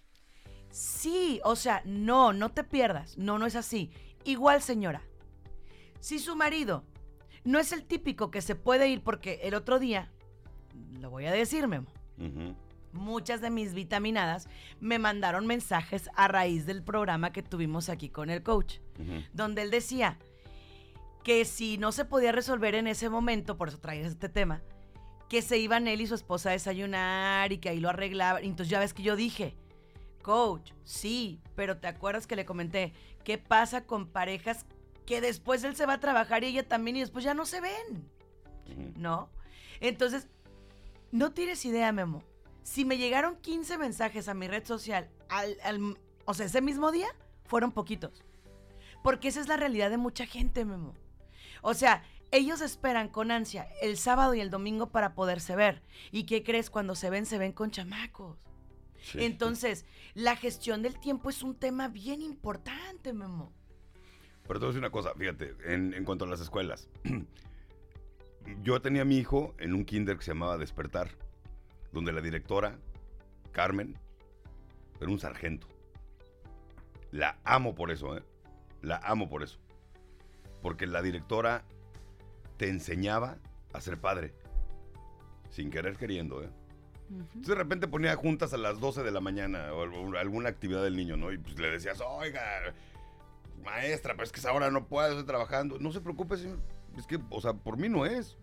[0.71, 3.19] Sí, o sea, no, no te pierdas.
[3.19, 3.91] No, no es así.
[4.23, 5.03] Igual, señora.
[5.99, 6.85] Si su marido
[7.43, 10.13] no es el típico que se puede ir porque el otro día,
[11.01, 11.89] lo voy a decir, Memo,
[12.93, 14.49] Muchas de mis vitaminadas
[14.81, 18.79] me mandaron mensajes a raíz del programa que tuvimos aquí con el coach,
[19.33, 20.19] donde él decía
[21.25, 24.63] que si no se podía resolver en ese momento, por eso traía este tema,
[25.29, 28.45] que se iban él y su esposa a desayunar y que ahí lo arreglaban.
[28.45, 29.57] Entonces ya ves que yo dije,
[30.23, 32.93] coach, sí, pero te acuerdas que le comenté,
[33.25, 34.67] ¿qué pasa con parejas
[35.07, 37.61] que después él se va a trabajar y ella también y después ya no se
[37.61, 38.11] ven?
[38.97, 39.31] ¿no?
[39.81, 40.29] Entonces,
[41.15, 42.25] no tienes idea, Memo.
[42.65, 46.91] Si me llegaron 15 mensajes a mi red social, al, al- o sea, ese mismo
[46.91, 47.07] día,
[47.45, 48.25] fueron poquitos.
[49.03, 50.95] Porque esa es la realidad de mucha gente, Memo.
[51.63, 52.03] O sea,
[52.33, 55.83] ellos esperan con ansia el sábado y el domingo para poderse ver.
[56.11, 56.69] ¿Y qué crees?
[56.69, 58.39] Cuando se ven, se ven con chamacos.
[59.03, 59.19] Sí.
[59.23, 63.53] Entonces, la gestión del tiempo es un tema bien importante, Memo.
[64.49, 66.89] Pero te voy a decir una cosa, fíjate, en, en cuanto a las escuelas.
[68.63, 71.11] Yo tenía a mi hijo en un kinder que se llamaba Despertar,
[71.93, 72.79] donde la directora,
[73.53, 73.97] Carmen,
[75.01, 75.67] era un sargento.
[77.11, 78.23] La amo por eso, ¿eh?
[78.83, 79.59] La amo por eso.
[80.63, 81.65] Porque la directora
[82.57, 83.39] te enseñaba
[83.73, 84.35] a ser padre.
[85.51, 86.51] Sin querer queriendo, ¿eh?
[87.11, 90.83] Entonces de repente ponía juntas a las 12 de la mañana o al- alguna actividad
[90.83, 91.33] del niño, ¿no?
[91.33, 92.43] Y pues le decías, oiga,
[93.63, 95.79] maestra, pero es que esa hora no puedo, estoy trabajando.
[95.79, 96.59] No se preocupe, señor.
[96.97, 98.37] Es que, o sea, por mí no es.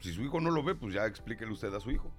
[0.00, 2.10] Si su hijo no lo ve, pues ya explíquele usted a su hijo.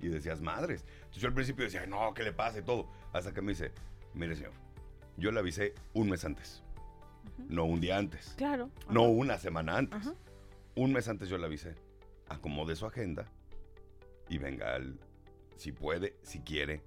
[0.00, 0.84] Y decías, madres.
[0.96, 2.88] Entonces yo al principio decía, no, ¿qué le pasa y todo?
[3.12, 3.72] Hasta que me dice,
[4.14, 4.52] mire, señor,
[5.16, 6.62] yo le avisé un mes antes.
[7.48, 8.34] No un día antes.
[8.36, 8.70] Claro.
[8.90, 9.10] No ajá.
[9.10, 10.00] una semana antes.
[10.00, 10.14] Ajá.
[10.74, 11.74] Un mes antes yo le avisé.
[12.28, 13.30] Acomode su agenda
[14.28, 14.98] y venga al...
[15.56, 16.82] Si puede, si quiere,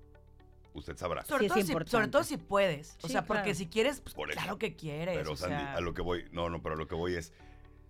[0.76, 1.24] usted sabrá.
[1.26, 2.98] Sobre, es todo, si, sobre todo si puedes.
[3.02, 3.58] O Sí, sea, porque claro.
[3.58, 5.18] si quieres, pues, Por claro que quieres.
[5.18, 7.16] Pero o Sandy, sea, a lo que voy, no, no, pero a lo que voy
[7.16, 7.34] es,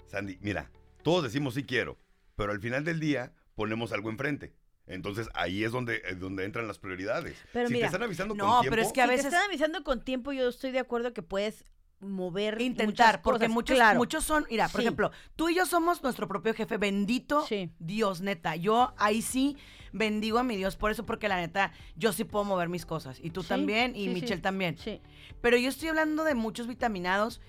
[0.09, 0.71] Sandy, mira,
[1.03, 1.97] todos decimos sí quiero,
[2.35, 4.53] pero al final del día ponemos algo enfrente.
[4.87, 7.37] Entonces ahí es donde, es donde entran las prioridades.
[7.53, 9.23] Pero si mira, te están avisando no, con tiempo, pero es que a si veces
[9.29, 11.63] te están avisando con tiempo, yo estoy de acuerdo que puedes
[11.99, 13.97] mover intentar, porque cosas, muchos, claro.
[13.99, 14.85] muchos son, mira, por Sí.
[14.87, 17.71] ejemplo, tú y yo somos nuestro propio jefe, bendito Sí.
[17.77, 18.55] Dios, neta.
[18.55, 19.57] Yo ahí sí
[19.91, 23.19] bendigo a mi Dios por eso, porque la neta, yo sí puedo mover mis cosas.
[23.21, 24.21] Y tú Sí, también, y sí, sí.
[24.21, 24.77] Michelle también.
[24.77, 25.01] Sí.
[25.41, 27.41] Pero yo estoy hablando de muchos vitaminados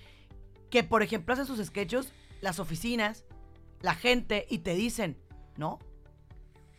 [0.68, 3.24] que, por ejemplo, hacen sus sketches, las oficinas,
[3.82, 5.16] la gente, y te dicen,
[5.56, 5.78] ¿no?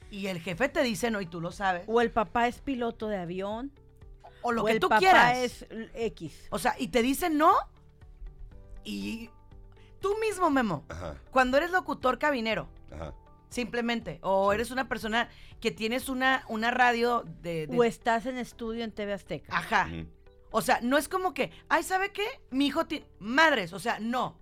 [0.10, 1.84] Y el jefe te dice, no, y tú lo sabes.
[1.88, 3.72] O el papá es piloto de avión.
[4.42, 5.38] O lo o que el tú papá quieras.
[5.38, 6.48] es X.
[6.50, 7.54] O sea, y te dicen no.
[8.84, 9.30] Y
[10.00, 13.14] tú mismo, Memo, Ajá, cuando eres locutor cabinero, ajá.
[13.50, 14.56] simplemente, o Sí.
[14.56, 17.68] eres una persona que tienes una, una radio de...
[17.68, 19.56] de- O estás en estudio en TV Azteca.
[19.56, 19.88] Ajá.
[20.50, 22.26] O sea, no es como que, ay, ¿sabe qué?
[22.50, 23.06] Mi hijo tiene...
[23.20, 24.40] Madres, o sea, no.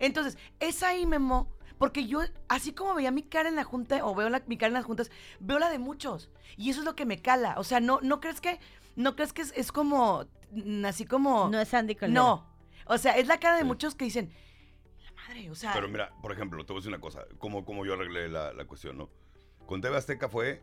[0.00, 4.14] Entonces, es ahí, Memo, porque yo, así como veía mi cara en la junta, o
[4.14, 6.28] veo la- mi cara en las juntas, veo la de muchos.
[6.56, 7.54] Y eso es lo que me cala.
[7.58, 8.58] O sea, no, no crees que,
[8.96, 10.26] no crees que es, es como,
[10.84, 11.48] así como...
[11.48, 12.20] No es Andy Caldera.
[12.20, 12.50] No.
[12.86, 13.66] O sea, es la cara de Sí.
[13.68, 14.32] muchos que dicen,
[15.04, 15.72] la madre, o sea...
[15.72, 18.52] Pero mira, por ejemplo, te voy a decir una cosa, como, como yo arreglé la,
[18.52, 19.08] la cuestión, ¿no?
[19.66, 20.62] Con TV Azteca fue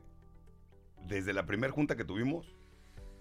[1.05, 2.53] desde la primera junta que tuvimos,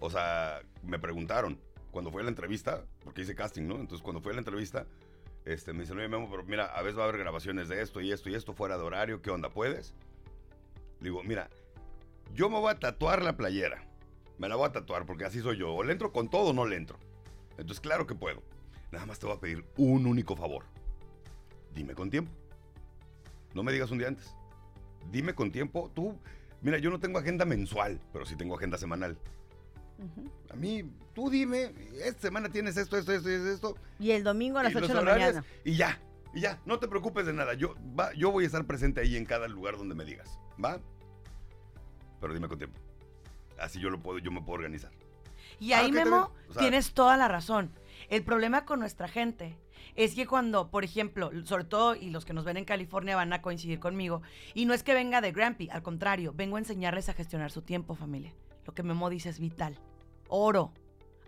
[0.00, 1.60] o sea, me preguntaron
[1.92, 3.76] cuando fue a la entrevista, porque hice casting, ¿no?
[3.76, 4.86] Entonces, cuando fue a la entrevista,
[5.46, 8.00] este, me dicen, oye, Memo, pero mira, a veces va a haber grabaciones de esto
[8.00, 9.48] y esto y esto fuera de horario, ¿qué onda?
[9.48, 9.94] ¿Puedes?
[11.00, 11.48] Le digo, mira,
[12.34, 13.86] yo me voy a tatuar la playera.
[14.38, 15.72] Me la voy a tatuar porque así soy yo.
[15.72, 16.98] O le entro con todo o no le entro.
[17.52, 18.42] Entonces, claro que puedo.
[18.90, 20.64] Nada más te voy a pedir un único favor.
[21.72, 22.32] Dime con tiempo.
[23.54, 24.34] No me digas un día antes.
[25.12, 25.92] Dime con tiempo.
[25.94, 26.18] Tú,
[26.60, 29.16] mira, yo no tengo agenda mensual, pero sí tengo agenda semanal.
[29.98, 30.30] Ujú.
[30.50, 30.82] A mí,
[31.14, 33.76] tú dime, esta semana tienes esto, esto, esto, esto.
[33.98, 35.44] Y el domingo a las y 8 los de la mañana.
[35.64, 36.00] Y ya,
[36.34, 37.54] y ya, no te preocupes de nada.
[37.54, 40.80] Yo, va, yo voy a estar presente ahí en cada lugar donde me digas, ¿va?
[42.20, 42.78] Pero dime con tiempo.
[43.58, 44.90] Así yo lo puedo, yo me puedo organizar.
[45.58, 46.32] Y Ah, ahí, está Memo.
[46.48, 47.70] O sea- tienes toda la razón.
[48.10, 49.56] El problema con nuestra gente
[49.94, 53.32] es que cuando, por ejemplo, sobre todo, y los que nos ven en California van
[53.32, 54.20] a coincidir conmigo,
[54.52, 57.62] y no es que venga de Grampy, al contrario, vengo a enseñarles a gestionar su
[57.62, 58.34] tiempo, familia.
[58.66, 59.78] Lo que Memo dice es vital.
[60.28, 60.72] Oro.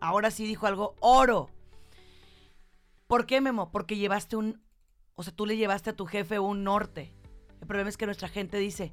[0.01, 1.49] Ahora sí dijo algo, oro.
[3.07, 3.71] ¿Por qué, Memo?
[3.71, 4.61] Porque llevaste un,
[5.15, 7.13] o sea, tú le llevaste a tu jefe un norte.
[7.61, 8.93] El problema es que nuestra gente dice,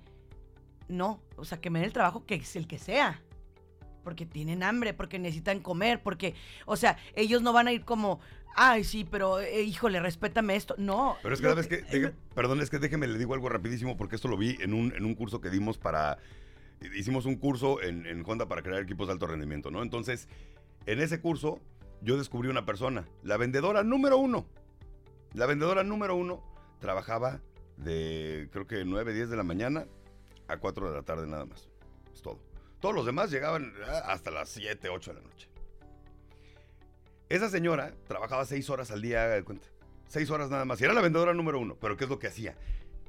[0.88, 3.22] no, o sea, que me den el trabajo que es el que sea
[4.04, 6.36] porque tienen hambre, porque necesitan comer, porque,
[6.68, 8.20] o sea, ellos no van a ir como,
[8.56, 10.76] ay, sí, pero eh, híjole, respétame esto.
[10.78, 11.18] No.
[11.24, 13.50] Pero es que lo cada vez que, deje- perdón, es que déjeme le digo algo
[13.50, 16.20] rapidísimo porque esto lo vi en un, en un curso que dimos para,
[16.96, 19.82] hicimos un curso en, Honda para crear equipos de alto rendimiento, ¿no?
[19.82, 20.28] Entonces,
[20.86, 21.60] en ese curso
[22.02, 24.46] yo descubrí una persona, la vendedora número uno.
[25.34, 26.44] La vendedora número uno
[26.80, 27.42] trabajaba
[27.78, 29.88] de, creo que 9, 10 de la mañana
[30.48, 31.68] a 4 de la tarde nada más.
[32.14, 32.40] Es todo.
[32.80, 35.50] Todos los demás llegaban ah, hasta las 7, 8 de la noche.
[37.28, 39.68] Esa señora trabajaba 6 horas al día, de cuenta.
[40.08, 40.80] 6 horas nada más.
[40.82, 41.76] Era la vendedora número uno.
[41.82, 42.56] Pero ¿qué es lo que hacía?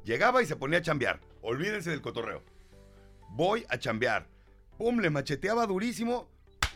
[0.05, 1.21] Llegaba y se ponía a chambear.
[1.43, 2.43] Olvídense del cotorreo.
[3.31, 4.27] Voy a chambear.
[4.79, 6.29] Pum, le macheteaba durísimo.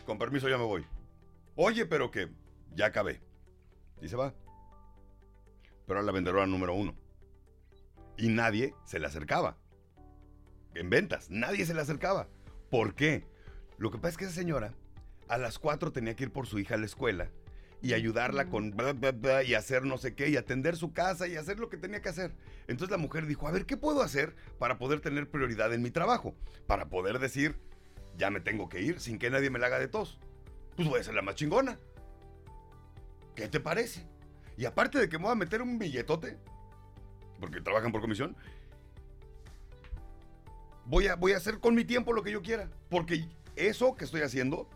[0.05, 0.85] Con permiso, ya me voy.
[1.55, 2.29] Oye, pero que
[2.73, 3.21] ya acabé.
[4.01, 4.33] Y se va.
[5.85, 6.95] Pero era la vendedora número uno.
[8.17, 9.57] Y nadie se le acercaba.
[10.73, 12.27] En ventas, nadie se le acercaba.
[12.69, 13.27] ¿Por qué?
[13.77, 14.73] Lo que pasa es que esa señora
[15.27, 17.29] a las 4 tenía que ir por su hija a la escuela
[17.81, 21.27] y ayudarla con bla, bla, bla, y hacer no sé qué y atender su casa
[21.27, 22.35] y hacer lo que tenía que hacer.
[22.67, 25.89] Entonces la mujer dijo, a ver, ¿qué puedo hacer para poder tener prioridad en mi
[25.89, 26.35] trabajo?
[26.67, 27.59] Para poder decir,
[28.17, 30.19] ya me tengo que ir sin que nadie me la haga de tos.
[30.75, 31.77] Pues voy a ser la más chingona.
[33.35, 34.05] ¿Qué te parece?
[34.57, 36.37] Y aparte de que me voy a meter un billetote,
[37.39, 38.35] porque trabajan por comisión,
[40.85, 42.69] voy a, voy a hacer con mi tiempo lo que yo quiera.
[42.89, 44.69] Porque eso que estoy haciendo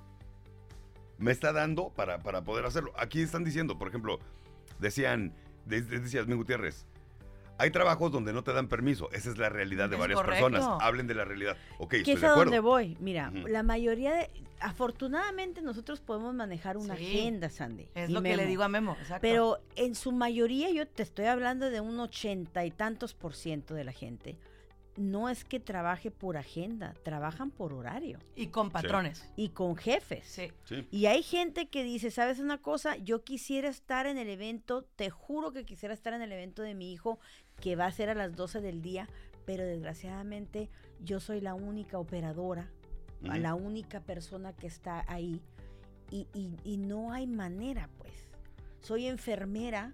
[1.18, 2.92] me está dando para, para poder hacerlo.
[2.98, 4.20] Aquí están diciendo, por ejemplo,
[4.80, 5.34] decían,
[5.66, 6.86] de- de- decía Gutiérrez,
[7.58, 9.10] hay trabajos donde no te dan permiso.
[9.14, 10.50] Esa es la realidad de Es varias correcto.
[10.50, 10.78] personas.
[10.82, 11.56] Hablen de la realidad.
[11.80, 12.52] Ok, que estoy es de a acuerdo.
[12.52, 12.98] donde voy.
[13.00, 14.30] Mira, la mayoría de...
[14.60, 17.06] Afortunadamente nosotros podemos manejar una Sí.
[17.06, 17.88] agenda, Sandy.
[17.96, 19.22] Es lo que le digo a Memo, exacto.
[19.22, 23.74] Pero en su mayoría, yo te estoy hablando de un ochenta y tantos por ciento
[23.74, 24.38] de la gente.
[24.98, 29.30] No es que trabaje por agenda, trabajan por horario y con patrones.
[29.36, 30.26] y con jefes.
[30.26, 30.52] Sí.
[30.64, 30.88] Sí.
[30.90, 32.96] Y hay gente que dice, ¿sabes una cosa?
[32.98, 36.76] Yo quisiera estar en el evento, te juro que quisiera estar en el evento de
[36.76, 37.20] mi hijo,
[37.60, 39.10] que va a ser a las 12 del día,
[39.46, 40.70] pero desgraciadamente
[41.04, 42.72] yo soy la única operadora,
[43.40, 45.42] la única persona que está ahí,
[46.12, 48.14] y, y- y no hay manera, pues.
[48.82, 49.94] Soy enfermera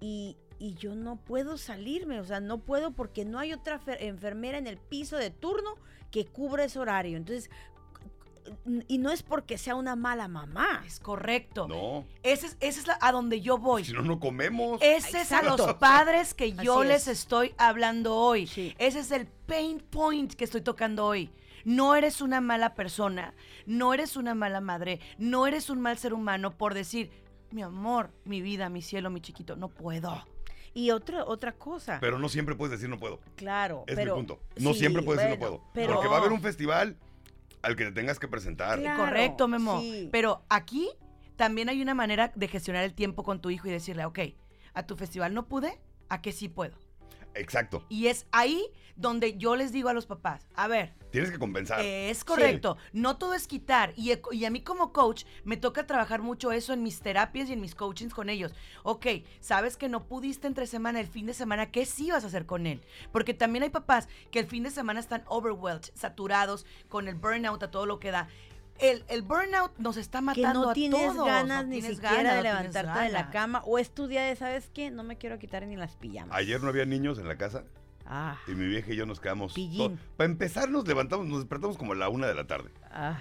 [0.00, 3.98] y, y yo no puedo salirme, o sea, no puedo porque no hay otra fer-
[4.00, 5.76] enfermera en el piso de turno
[6.10, 7.16] que cubra ese horario.
[7.16, 7.50] Entonces,
[8.88, 10.82] y no es porque sea una mala mamá.
[10.86, 11.68] Es correcto.
[11.68, 13.84] No, Ese es, ese es la- a donde yo voy.
[13.84, 14.80] si no, no comemos.
[14.82, 17.20] Ese es a los padres que yo Así les es.
[17.20, 18.46] estoy hablando hoy.
[18.46, 18.74] Sí.
[18.78, 21.30] Ese es el pain point que estoy tocando hoy.
[21.64, 23.34] No eres una mala persona,
[23.66, 27.10] no eres una mala madre, no eres un mal ser humano por decir,
[27.50, 30.24] mi amor, mi vida, mi cielo, mi chiquito, no puedo.
[30.78, 31.98] Y otra, otra cosa.
[32.00, 33.18] Pero no siempre puedes decir no puedo.
[33.34, 34.14] claro, Es pero.
[34.14, 34.40] mi punto.
[34.60, 35.64] No sí, siempre puedes decir no puedo.
[35.74, 36.96] Pero, Porque va a haber un festival
[37.62, 38.78] al que te tengas que presentar.
[38.78, 39.80] Claro, Correcto, Memo.
[39.80, 40.08] sí.
[40.12, 40.88] Pero aquí
[41.34, 44.20] también hay una manera de gestionar el tiempo con tu hijo y decirle, ok,
[44.72, 46.76] a tu festival no pude, a que sí puedo.
[47.34, 47.84] Exacto.
[47.88, 51.80] Y es ahí donde yo les digo a los papás, a ver, Tienes que compensar.
[51.80, 52.76] Es correcto.
[52.92, 53.92] No todo es quitar.
[53.96, 57.48] Y, e- y a mí como coach me toca trabajar mucho eso en mis terapias
[57.48, 58.52] y en mis coachings con ellos.
[58.82, 59.06] Ok,
[59.40, 62.44] sabes que no pudiste entre semana, el fin de semana, ¿qué sí vas a hacer
[62.44, 62.82] con él?
[63.10, 67.62] Porque también hay papás que el fin de semana están overwhelmed, saturados, con el burnout
[67.62, 68.28] a todo lo que da.
[68.78, 71.26] El, el burnout nos está que matando no a tienes todos.
[71.26, 74.06] ganas no ni tienes siquiera ganas, de no levantarte de la cama o es tu
[74.06, 74.90] día de, ¿sabes qué?
[74.90, 76.36] No me quiero quitar ni las pijamas.
[76.36, 77.64] Ayer no había niños en la casa
[78.10, 79.52] Ah, y mi vieja y yo nos quedamos.
[79.52, 79.98] Pillín.
[80.16, 82.70] Para empezar, nos levantamos, nos despertamos como a la una de la tarde.
[82.90, 83.18] ah,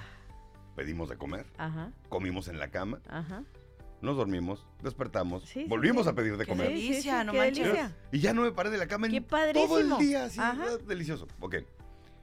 [0.77, 3.43] Pedimos de comer, ajá, comimos en la cama, ajá.
[4.01, 6.09] nos dormimos, despertamos, Sí, volvimos sí.
[6.11, 6.67] a pedir de Qué comer.
[6.69, 7.95] delicia, no qué delicia.
[8.11, 10.77] Y ya no me paré de la cama en Qué todo el día, así, Ajá.
[10.87, 11.27] delicioso.
[11.39, 11.55] Ok,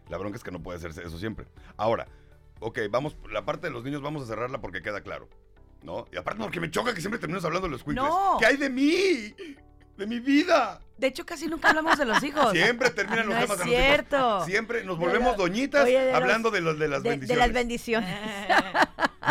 [0.09, 1.47] la bronca es que no puede hacerse eso siempre.
[1.77, 2.07] Ahora,
[2.67, 5.29] ok, vamos, la parte de los niños vamos a cerrarla porque queda claro.
[5.83, 6.07] ¿No?
[6.13, 8.07] Y aparte porque me choca que siempre terminas hablando de los cuicles.
[8.07, 8.37] No.
[8.41, 9.35] ¿Qué hay de mí?
[9.99, 10.81] De mi vida.
[10.97, 12.53] De hecho, casi nunca hablamos de los hijos.
[12.53, 13.87] Siempre terminan los No temas es de los hijos.
[13.87, 14.45] cierto.
[14.47, 17.47] Siempre nos volvemos doñitas oye, de los- hablando de, los, de las de, de bendiciones.
[17.47, 18.17] las bendiciones.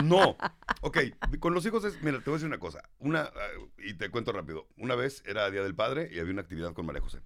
[0.04, 0.36] No.
[0.86, 0.98] Ok,
[1.40, 2.82] con los hijos es, mira, te voy a decir una cosa.
[3.00, 3.32] Una, ah,
[3.78, 4.68] y te cuento rápido.
[4.78, 7.22] Una vez era Día del Padre y había una actividad con María José.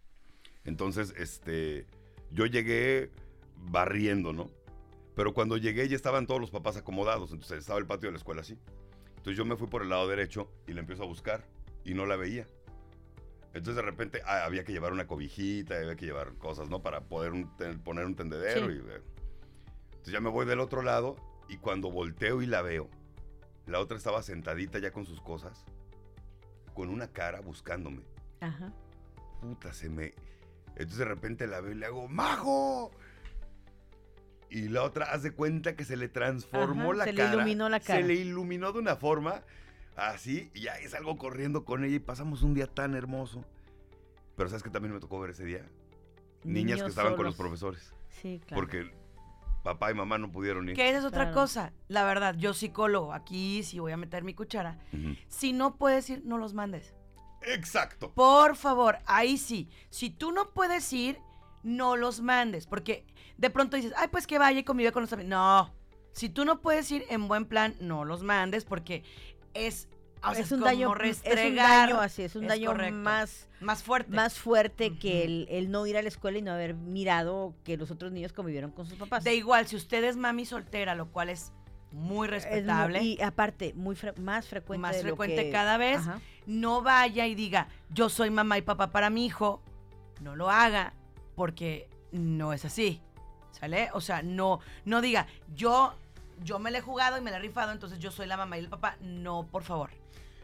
[0.64, 1.88] Entonces, este,
[2.30, 3.10] yo llegué
[3.56, 4.52] barriendo, ¿no?
[5.18, 8.18] Pero cuando llegué ya estaban todos los papás acomodados, entonces estaba el patio de la
[8.20, 8.60] escuela así.
[9.18, 11.44] Entonces yo me fui por el lado derecho y la empiezo a buscar
[11.84, 12.46] y no la veía.
[13.56, 16.84] Entonces de repente ah, había que llevar una cobijita, había que llevar cosas, ¿no?
[16.84, 17.50] Para poder un-
[17.84, 18.68] poner un tendedero.
[18.68, 18.74] Sí.
[18.74, 21.16] Y, entonces ya me voy del otro lado
[21.50, 22.88] y cuando volteo y la veo,
[23.66, 25.66] la otra estaba sentadita ya con sus cosas,
[26.76, 28.04] con una cara buscándome.
[28.40, 28.72] Ajá.
[29.42, 30.14] Puta, se me...
[30.76, 32.92] Entonces de repente la veo y le hago, ¡Majo!
[34.50, 37.34] Y la otra hace cuenta que se le transformó Ajá, la se le cara.
[37.36, 38.00] iluminó la cara.
[38.02, 39.42] Se le iluminó de una forma
[39.96, 43.44] así y ya salgo corriendo con ella y pasamos un día tan hermoso.
[44.36, 45.66] Pero ¿sabes qué también me tocó ver ese día?
[46.44, 47.92] Niñas que estaban con los profesores.
[48.22, 48.62] Sí, claro.
[48.62, 48.92] Porque
[49.64, 50.76] papá y mamá no pudieron ir.
[50.76, 51.34] Que esa es otra Claro.
[51.42, 51.74] cosa.
[51.90, 54.80] La verdad, yo psicólogo, aquí sí voy a meter mi cuchara.
[55.28, 56.94] Si no puedes ir, no los mandes.
[57.42, 58.14] Exacto.
[58.14, 59.70] Por favor, ahí sí.
[59.90, 61.20] Si tú no puedes ir,
[61.64, 62.66] no los mandes.
[62.66, 63.06] Porque
[63.38, 65.30] de pronto dices, ay, pues que vaya y convive con los amigos.
[65.30, 65.74] No.
[66.12, 69.04] Si tú no puedes ir en buen plan, no los mandes porque
[69.54, 69.88] es,
[70.24, 72.96] o sea, es un daño, es un daño así, es un Es daño correcto.
[72.98, 74.12] más, Más fuerte.
[74.16, 77.78] más fuerte que el, el no ir a la escuela y no haber mirado que
[77.78, 79.24] los otros niños convivieron con sus papás.
[79.24, 81.52] De igual, si usted es mami soltera, lo cual es
[81.92, 83.04] muy Es mu- respetable.
[83.04, 84.82] y aparte, muy fre- más frecuente.
[84.82, 86.00] Más de lo frecuente que- cada vez.
[86.00, 86.20] Ajá.
[86.48, 89.62] no vaya y diga, yo soy mamá y papá para mi hijo,
[90.22, 90.94] no lo haga,
[91.36, 93.02] porque no es así.
[93.60, 93.90] ¿Sale?
[93.94, 95.96] O sea, no, no diga, yo,
[96.44, 98.58] yo me la he jugado y me la he rifado, entonces yo soy la mamá
[98.58, 98.98] y el papá.
[99.02, 99.90] No, por favor.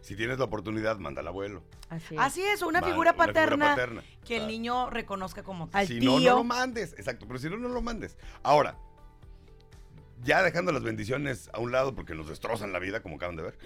[0.01, 1.63] Si tienes la oportunidad, manda al abuelo.
[1.89, 2.21] Así es.
[2.21, 4.03] Así es, una figura paterna paterna.
[4.25, 5.81] que el niño reconozca como tal.
[5.81, 6.93] Al si no, no lo mandes.
[6.93, 8.17] Exacto, pero si no, no lo mandes.
[8.41, 8.77] Ahora,
[10.23, 13.43] ya dejando las bendiciones a un lado porque nos destrozan la vida, como acaban de
[13.43, 13.57] ver.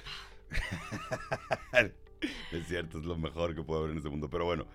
[2.51, 4.29] es cierto, es lo mejor que puede haber en este mundo.
[4.29, 4.65] Pero bueno,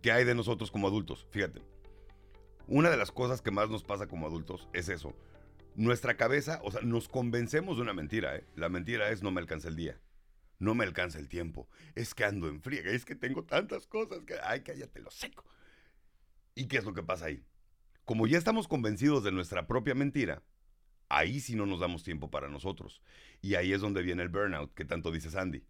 [0.00, 1.26] ¿qué hay de nosotros como adultos?
[1.30, 1.60] Fíjate,
[2.70, 5.14] una de las cosas que más nos pasa como adultos es eso.
[5.74, 8.46] Nuestra cabeza, o sea, nos convencemos de una mentira, ¿eh?
[8.54, 10.00] La mentira es no me alcanza el día.
[10.60, 11.68] No me alcanza el tiempo.
[11.96, 12.92] Es que ando en friega.
[12.92, 14.34] Es que tengo tantas cosas que...
[14.44, 15.44] Ay, cállate, lo seco.
[16.54, 17.44] ¿Y qué es lo que pasa ahí?
[18.04, 20.42] Como ya estamos convencidos de nuestra propia mentira,
[21.08, 23.02] ahí sí no nos damos tiempo para nosotros.
[23.40, 25.64] Y ahí es donde viene el burnout, que tanto dice Sandy.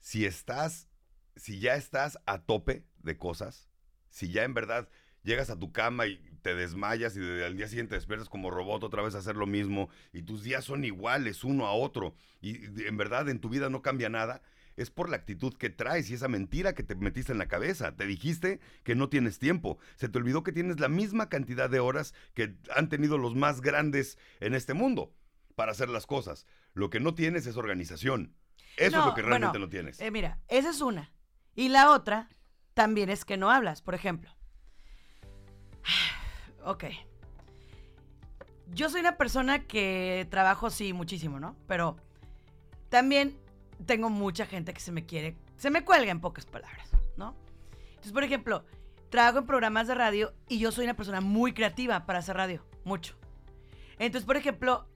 [0.00, 0.90] Si estás,
[1.36, 3.70] si ya estás a tope de cosas,
[4.10, 4.90] si ya en verdad
[5.26, 9.02] llegas a tu cama y te desmayas y al día siguiente despiertas como robot otra
[9.02, 12.96] vez a hacer lo mismo y tus días son iguales uno a otro y en
[12.96, 14.40] verdad en tu vida no cambia nada,
[14.76, 17.96] es por la actitud que traes y esa mentira que te metiste en la cabeza.
[17.96, 19.78] Te dijiste que no tienes tiempo.
[19.96, 23.62] Se te olvidó que tienes la misma cantidad de horas que han tenido los más
[23.62, 25.14] grandes en este mundo
[25.54, 26.46] para hacer las cosas.
[26.74, 28.36] Lo que no tienes es organización.
[28.76, 29.98] Eso es lo que realmente bueno, no tienes.
[29.98, 31.10] Eh, mira, esa es una.
[31.54, 32.28] Y la otra
[32.74, 34.35] también es que no hablas, por ejemplo.
[36.64, 36.84] Ok.
[38.74, 41.54] Yo soy una persona que trabajo, sí, muchísimo, ¿no?
[41.68, 41.96] Pero
[42.88, 43.38] también
[43.84, 47.36] tengo mucha gente que se me quiere, se me cuelga en pocas palabras, ¿no?
[47.90, 48.64] Entonces, por ejemplo,
[49.10, 52.64] trabajo en programas de radio y yo soy una persona muy creativa para hacer radio,
[52.84, 53.16] mucho.
[53.98, 54.88] Entonces, por ejemplo,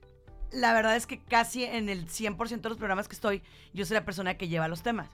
[0.51, 3.41] la verdad es que casi en el 100% de los programas que estoy,
[3.73, 5.09] yo soy la persona que lleva los temas.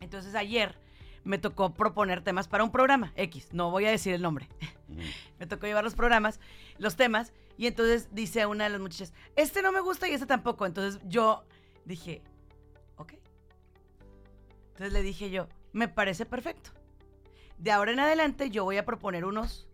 [0.00, 0.78] Entonces, ayer
[1.24, 4.48] me tocó proponer temas para un programa X, no voy a decir el nombre.
[5.38, 6.38] Me tocó llevar los programas,
[6.78, 10.26] los temas, y entonces dice una de las muchachas, este no me gusta y este
[10.26, 10.66] tampoco.
[10.66, 11.44] Entonces yo
[11.84, 12.22] dije,
[12.96, 13.14] ok.
[14.68, 16.70] Entonces le dije yo, me parece perfecto.
[17.58, 19.66] De ahora en adelante yo voy a proponer unos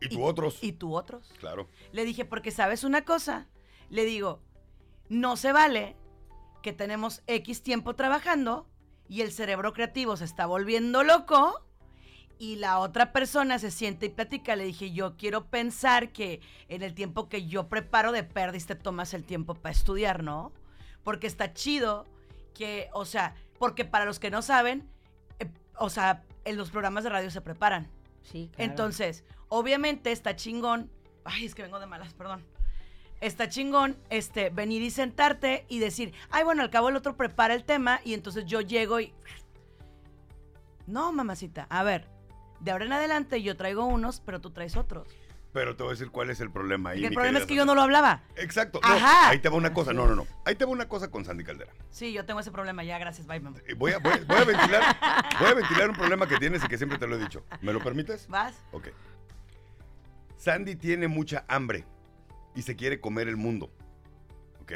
[0.00, 0.58] Y tú otros.
[0.62, 1.32] y tú otros.
[1.38, 1.68] Claro.
[1.92, 3.48] Le dije, porque sabes una cosa,
[3.90, 4.40] le digo,
[5.08, 5.96] no se vale
[6.62, 8.66] que tenemos X tiempo trabajando
[9.08, 11.62] y el cerebro creativo se está volviendo loco
[12.38, 14.56] y la otra persona se siente y platica.
[14.56, 18.74] Le dije, yo quiero pensar que en el tiempo que yo preparo de perdis te
[18.74, 20.52] tomas el tiempo para estudiar, ¿no?
[21.02, 22.06] Porque está chido
[22.54, 24.88] que, o sea, porque para los que no saben,
[25.38, 27.90] eh, o sea, en los programas de radio se preparan.
[28.22, 28.70] Sí, claro.
[28.70, 30.90] Entonces, obviamente está chingón.
[31.24, 32.44] Ay, es que vengo de malas, perdón.
[33.24, 37.54] Está chingón este, venir y sentarte y decir, ay, bueno, al cabo el otro prepara
[37.54, 39.14] el tema y entonces yo llego y.
[40.86, 41.66] No, mamacita.
[41.70, 42.06] A ver,
[42.60, 45.08] de ahora en adelante yo traigo unos, pero tú traes otros.
[45.54, 47.02] Pero te voy a decir cuál es el problema ahí.
[47.02, 48.24] el mi problema es que yo no lo hablaba.
[48.36, 48.78] Exacto.
[48.82, 49.30] no, Ajá.
[49.30, 49.94] ahí te va una cosa.
[49.94, 50.26] No, no, no.
[50.44, 51.72] Ahí te va una cosa con Sandy Caldera.
[51.88, 53.56] Sí, yo tengo ese problema ya, gracias, bye, mamá.
[53.66, 54.96] Eh, Voy a, voy, a- voy a ventilar,
[55.40, 57.42] voy a ventilar un problema que tienes y que siempre te lo he dicho.
[57.62, 58.28] ¿Me lo permites?
[58.28, 58.54] ¿Vas?
[58.72, 58.88] Ok.
[60.36, 61.86] Sandy tiene mucha hambre
[62.54, 63.72] y se quiere comer el mundo.
[64.60, 64.72] ¿Ok?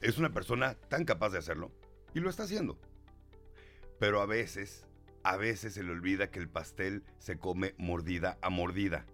[0.00, 1.70] Es una persona tan capaz de hacerlo
[2.14, 2.78] y lo está haciendo.
[3.98, 4.84] Pero a veces,
[5.22, 9.06] a veces se le olvida que el pastel se come mordida a mordida,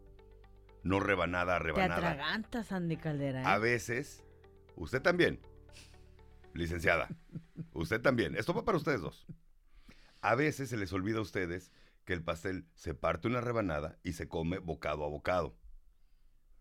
[0.83, 1.97] no rebanada a Te rebanada.
[1.97, 3.43] atragantas, Andy Caldera.
[3.43, 3.45] ¿eh?
[3.47, 4.25] A veces,
[4.77, 5.41] usted también,
[6.55, 7.09] licenciada,
[7.75, 9.27] usted también, esto va para ustedes dos.
[10.23, 11.71] A veces se les olvida a ustedes
[12.07, 15.58] que el pastel se parte una rebanada y se come bocado a bocado.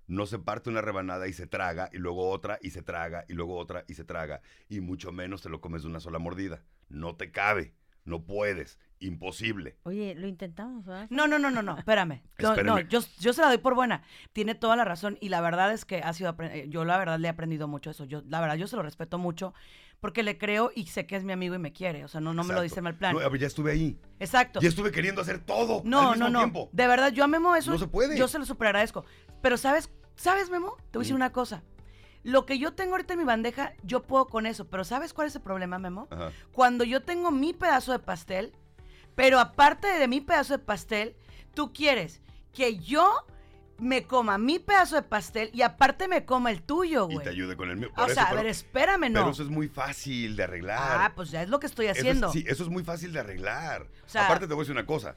[0.08, 3.34] No se parte una rebanada y se traga, y luego otra, y se traga, y
[3.34, 6.64] luego otra, y se traga, y mucho menos te lo comes de una sola mordida.
[6.88, 7.74] No te cabe,
[8.06, 9.78] no puedes, imposible.
[9.84, 11.08] Oye, lo intentamos, ¿verdad?
[11.10, 12.24] No, no, no, no, no, espérame.
[12.40, 14.04] No, no, yo, yo se la doy por buena.
[14.32, 17.20] Tiene toda la razón y la verdad es que ha sido, eh, yo la verdad
[17.20, 18.06] le he aprendido mucho eso.
[18.06, 19.54] Yo, la verdad, yo se lo respeto mucho
[20.00, 22.04] porque le creo y sé que es mi amigo y me quiere.
[22.06, 23.16] O sea, no, no me lo dice mal plan.
[23.16, 24.00] No, ya estuve ahí.
[24.20, 24.60] Exacto.
[24.62, 26.40] Ya estuve queriendo hacer todo No, al no, mismo no.
[26.40, 26.70] tiempo.
[26.72, 27.72] De verdad, yo a Memo eso.
[27.72, 28.18] No se puede.
[28.18, 29.06] Yo se lo super agradezco.
[29.42, 29.90] Pero ¿sabes?
[30.16, 30.76] ¿Sabes, Memo?
[30.92, 31.18] Te voy a decir Mm.
[31.18, 31.64] una cosa.
[32.24, 34.68] Lo que yo tengo ahorita en mi bandeja, yo puedo con eso.
[34.68, 36.08] Pero ¿sabes cuál es el problema, Memo?
[36.12, 36.32] Ajá.
[36.52, 38.54] Cuando yo tengo mi pedazo de pastel,
[39.16, 41.16] pero aparte de mi pedazo de pastel,
[41.54, 42.22] tú quieres
[42.54, 43.26] que yo
[43.80, 47.24] me coma mi pedazo de pastel y aparte me coma el tuyo, Y güey.
[47.24, 47.90] te ayude con el mío.
[47.94, 49.20] Por o eso, sea, a pero- ver, espérame, no.
[49.22, 50.80] Pero eso es muy fácil de arreglar.
[51.02, 52.32] Ah, pues ya es lo que estoy Eso es- haciendo.
[52.32, 53.84] sí, eso es muy fácil de arreglar.
[54.06, 55.16] O sea- Aparte te voy a decir una cosa.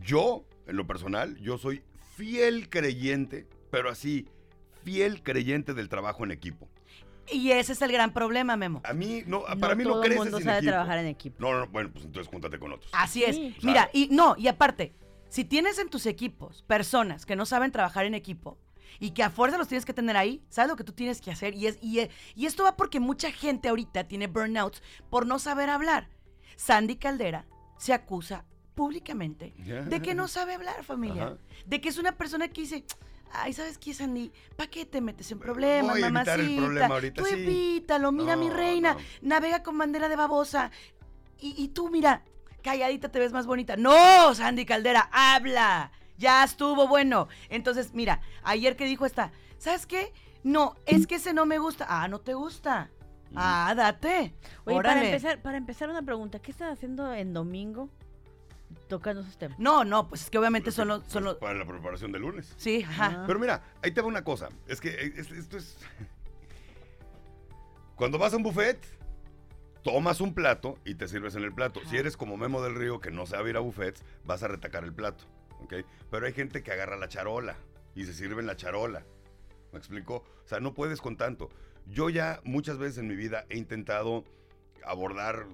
[0.00, 1.82] Yo, en lo personal, yo soy
[2.16, 4.28] fiel creyente, pero así,
[4.84, 6.68] fiel creyente del trabajo en equipo.
[7.32, 8.80] Y ese es el gran problema, Memo.
[8.84, 10.70] A mí, no, No para mí no todo el mundo sabe equipo.
[10.72, 11.36] trabajar en equipo.
[11.40, 12.90] No, no, no, bueno, pues entonces júntate con otros.
[12.92, 13.36] Así es.
[13.36, 13.56] Sí.
[13.62, 14.94] Mira, y no, y aparte,
[15.30, 18.58] si tienes en tus equipos personas que no saben trabajar en equipo
[18.98, 21.30] y que a fuerza los tienes que tener ahí, ¿sabes lo que tú tienes que
[21.30, 21.54] hacer?
[21.54, 22.00] Y, es, y,
[22.34, 26.08] y esto va porque mucha gente ahorita tiene burnouts por no saber hablar.
[26.56, 27.46] Sandy Caldera
[27.78, 29.54] se acusa públicamente
[29.86, 31.38] de que no sabe hablar, familia.
[31.66, 32.84] De que es una persona que dice,
[33.32, 34.32] ay, ¿sabes qué, Sandy?
[34.56, 36.62] ¿Para qué te metes en problemas, Voy a evitar el mamacita?
[36.66, 37.34] problema ahorita, tú sí.
[37.34, 39.00] evítalo, mira, mi reina, no.
[39.22, 40.70] navega con bandera de babosa.
[41.38, 42.24] Y, y tú, mira,
[42.60, 43.76] calladita te ves más bonita.
[43.76, 45.90] No, Sandy Caldera, habla.
[46.18, 47.28] Ya estuvo bueno.
[47.48, 50.12] Entonces, mira, ayer que dijo esta, ¿sabes qué?
[50.42, 51.86] No, es que ese no me gusta.
[51.88, 52.90] Ah, no te gusta.
[53.34, 54.34] Ah, date.
[54.64, 57.88] Oye, para empezar, para empezar una pregunta, ¿qué estás haciendo en domingo
[58.88, 59.58] tocando esos temas?
[59.58, 61.04] No, no, pues es que obviamente son los...
[61.06, 62.52] Son los- Para la preparación del lunes.
[62.56, 63.18] Sí, ajá.
[63.20, 63.24] Ah.
[63.26, 64.48] Pero mira, ahí te va una cosa.
[64.66, 65.76] Es que es- esto es.
[67.96, 68.78] Cuando vas a un buffet,
[69.82, 71.80] tomas un plato y te sirves en el plato.
[71.88, 74.84] Si eres como Memo del Río, que no sabe ir a buffets, vas a retacar
[74.84, 75.24] el plato.
[75.62, 75.74] ¿Ok?
[76.10, 77.56] Pero hay gente que agarra la charola
[77.94, 79.04] y se sirve en la charola.
[79.72, 80.24] ¿Me explico?
[80.44, 81.50] O sea, no puedes con tanto.
[81.86, 84.24] Yo ya muchas veces en mi vida he intentado
[84.84, 85.46] abordar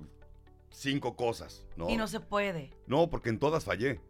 [0.71, 1.89] cinco cosas, ¿no?
[1.91, 2.73] Y no se puede.
[2.87, 4.01] No, porque en todas fallé.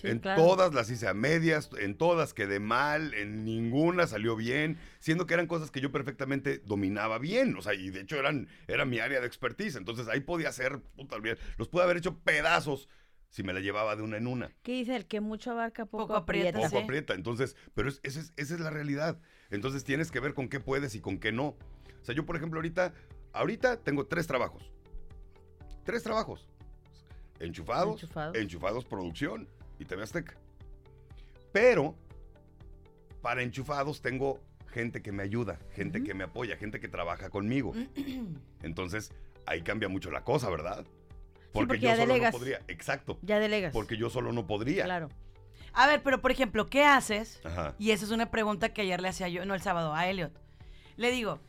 [0.00, 0.42] Sí, en claro.
[0.42, 5.34] todas las hice a medias, en todas quedé mal, en ninguna salió bien, siendo que
[5.34, 8.98] eran cosas que yo perfectamente dominaba bien, o sea, y de hecho eran, era mi
[9.00, 11.16] área de expertise, entonces ahí podía hacer, puta,
[11.56, 12.88] los pude haber hecho pedazos
[13.30, 14.50] si me la llevaba de una en una.
[14.62, 16.68] ¿Qué dice el que mucho abarca, poco, Poco aprieta, aprieta?
[16.68, 16.84] Poco Sí.
[16.84, 19.20] aprieta, entonces, pero es- esa es, esa es la realidad.
[19.50, 21.48] Entonces tienes que ver con qué puedes y con qué no.
[21.48, 22.94] O sea, yo por ejemplo ahorita,
[23.32, 24.70] ahorita tengo tres trabajos.
[25.84, 26.48] Tres trabajos.
[27.40, 28.36] Enchufados, Enchufados.
[28.36, 30.36] enchufados producción y TV Azteca.
[31.52, 31.94] Pero
[33.22, 37.74] para enchufados tengo gente que me ayuda, gente que me apoya, gente que trabaja conmigo.
[38.62, 39.12] Entonces
[39.46, 40.84] ahí cambia mucho la cosa, ¿verdad?
[41.52, 42.32] porque yo solo delegas.
[42.32, 42.60] no podría.
[42.68, 43.18] Exacto.
[43.22, 43.72] Ya delegas.
[43.72, 44.84] Porque yo solo no podría.
[44.84, 45.08] Claro.
[45.72, 47.40] A ver, pero por ejemplo, ¿qué haces?
[47.44, 47.74] Ajá.
[47.78, 50.32] Y esa es una pregunta que ayer le hacía yo, no el sábado, a Elliot.
[50.96, 51.40] Le digo,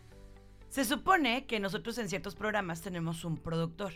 [0.69, 3.93] se supone que nosotros en ciertos programas tenemos un productor.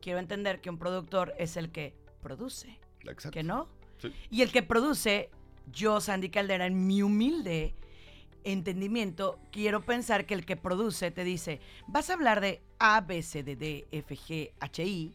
[0.00, 3.30] Quiero entender que un productor es el que produce, Exacto.
[3.30, 3.68] ¿que no?
[3.98, 4.12] Sí.
[4.30, 5.30] Y el que produce,
[5.72, 7.74] yo, Sandy Caldera, en mi humilde
[8.44, 13.22] entendimiento, quiero pensar que el que produce te dice, vas a hablar de A, B,
[13.22, 15.14] C, D, D, F, G, H, I.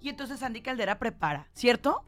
[0.00, 2.04] Y entonces Sandy Caldera prepara, ¿cierto?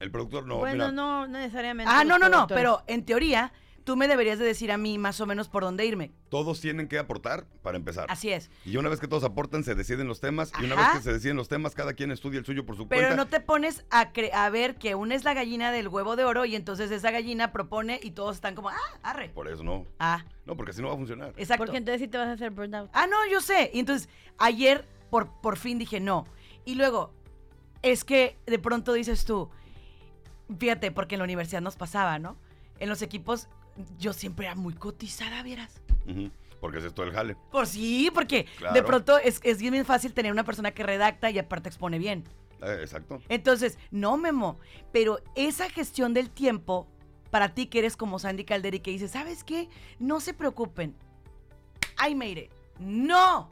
[0.00, 0.58] El productor no.
[0.58, 1.92] bueno, mira, no necesariamente.
[1.94, 3.52] ah, no, no, no, pero en teoría
[3.84, 6.10] tú me deberías de decir a mí más o menos por dónde irme.
[6.30, 8.06] Todos tienen que aportar para empezar.
[8.08, 8.50] Así es.
[8.64, 10.52] Y una vez que todos aportan, se deciden los temas.
[10.60, 12.88] Y una vez que se deciden los temas, cada quien estudia el suyo por su
[12.88, 13.16] Pero cuenta.
[13.16, 16.24] no te pones a, cre- a ver que una es la gallina del huevo de
[16.24, 19.28] oro y entonces esa gallina propone y todos están como, ah, arre.
[19.28, 19.86] Por eso no.
[19.98, 21.34] Ah, No, porque así no va a funcionar.
[21.36, 21.64] exacto.
[21.64, 22.90] Porque entonces sí te vas a hacer burnout.
[22.94, 23.70] Ah, no, yo sé.
[23.74, 24.08] Y entonces
[24.38, 26.26] ayer por, por fin dije no.
[26.64, 27.12] Y luego,
[27.82, 29.50] es que de pronto dices tú,
[30.58, 32.36] fíjate, porque en la universidad nos pasaba, ¿no?
[32.80, 33.48] en los equipos
[33.98, 35.80] yo siempre era muy cotizada, vieras.
[36.60, 37.36] Porque es esto el jale.
[37.50, 41.38] Por sí, porque de pronto es, es bien fácil tener una persona que redacta y
[41.38, 42.24] aparte expone bien.
[42.62, 43.20] Eh, exacto.
[43.28, 44.58] Entonces, no, Memo,
[44.92, 46.88] pero esa gestión del tiempo,
[47.30, 49.68] para ti que eres como Sandy Caldera y que dices, ¿sabes qué?
[49.98, 50.94] No se preocupen.
[52.06, 52.50] I made it.
[52.78, 53.50] No.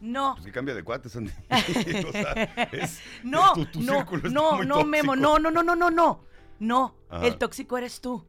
[0.00, 0.34] No.
[0.34, 1.30] Pues que cambia de cuates, Andy.
[2.08, 2.32] o sea,
[2.72, 6.24] es, No, tu, tu no, no, no, Memo, no, no, no, no, no, no.
[6.58, 7.26] No, Ajá.
[7.26, 8.24] el tóxico eres tú.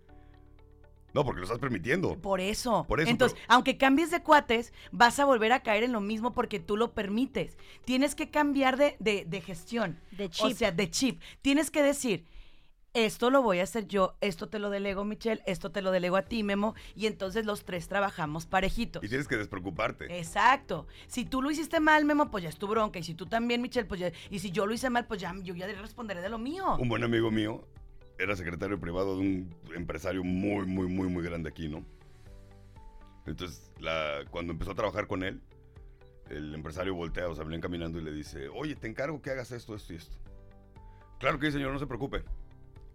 [1.18, 2.16] No, porque lo estás permitiendo.
[2.22, 2.86] Por eso.
[2.88, 6.00] Por eso, Entonces, pero- aunque cambies de cuates, vas a volver a caer en lo
[6.00, 7.58] mismo porque tú lo permites.
[7.86, 10.00] Tienes que cambiar de, de- de gestión.
[10.12, 10.56] De O chip.
[10.56, 11.20] sea, de chip.
[11.42, 12.28] Tienes que decir,
[12.94, 16.18] esto lo voy a hacer yo, esto te lo delego, Michelle, esto te lo delego
[16.18, 19.04] a ti, Memo, y entonces los tres trabajamos parejitos.
[19.04, 20.18] Y tienes que despreocuparte.
[20.20, 20.88] Exacto.
[21.08, 23.00] Si tú lo hiciste mal, Memo, pues ya es tu bronca.
[23.00, 24.12] Y si tú también, Michelle, pues ya.
[24.30, 26.76] Y si yo lo hice mal, pues ya yo ya responderé de lo mío.
[26.80, 27.68] Un buen amigo mío
[28.18, 31.86] era secretario privado de un empresario muy, muy, muy, muy grande aquí, ¿no?
[33.26, 35.42] Entonces, la, cuando empezó a trabajar con él,
[36.30, 39.52] el empresario voltea, o sea, venían caminando y le dice, oye, te encargo que hagas
[39.52, 40.18] esto, esto y esto.
[41.20, 42.24] Claro que sí, señor, no se preocupe.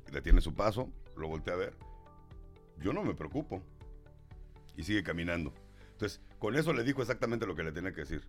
[0.08, 1.74] Y detiene su paso, lo voltea a ver.
[2.80, 3.62] Yo no me preocupo.
[4.76, 5.52] Y sigue caminando.
[5.92, 8.22] Entonces, con eso le dijo exactamente lo que le tenía que decir.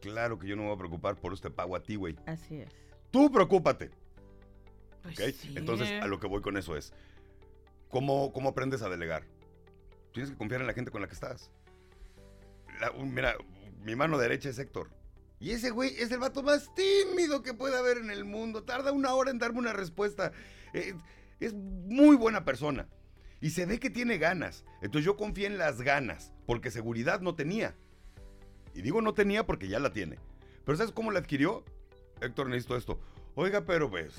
[0.00, 2.16] Claro que yo no me voy a preocupar, por este pago a ti, güey.
[2.26, 2.72] Así es.
[3.10, 3.90] Tú preocúpate.
[5.02, 5.34] Pues ¿ok?
[5.34, 5.54] sí.
[5.56, 6.92] Entonces, a lo que voy con eso es,
[7.88, 9.24] ¿cómo, ¿cómo aprendes a delegar?
[10.12, 11.50] Tienes que confiar en la gente con la que estás.
[12.80, 13.36] La- mira,
[13.82, 14.90] mi mano derecha es Héctor.
[15.40, 18.64] Y ese güey es el vato más tímido que puede haber en el mundo.
[18.64, 20.32] Tarda una hora en darme una respuesta.
[20.72, 20.94] Eh,
[21.38, 22.88] es muy buena persona.
[23.40, 24.64] Y se ve que tiene ganas.
[24.82, 27.76] Entonces yo confié en las ganas, porque seguridad no tenía.
[28.74, 30.18] Y digo no tenía porque ya la tiene.
[30.64, 31.64] Pero ¿sabes cómo la adquirió?
[32.20, 33.00] Héctor, necesito esto.
[33.36, 34.14] Oiga, pero pues.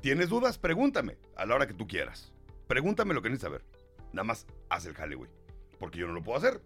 [0.00, 0.58] ¿Tienes dudas?
[0.58, 2.32] Pregúntame a la hora que tú quieras.
[2.66, 3.64] Pregúntame lo que necesitas saber.
[4.12, 5.30] Nada más haz el jale, güey.
[5.78, 6.60] Porque yo no lo puedo hacer.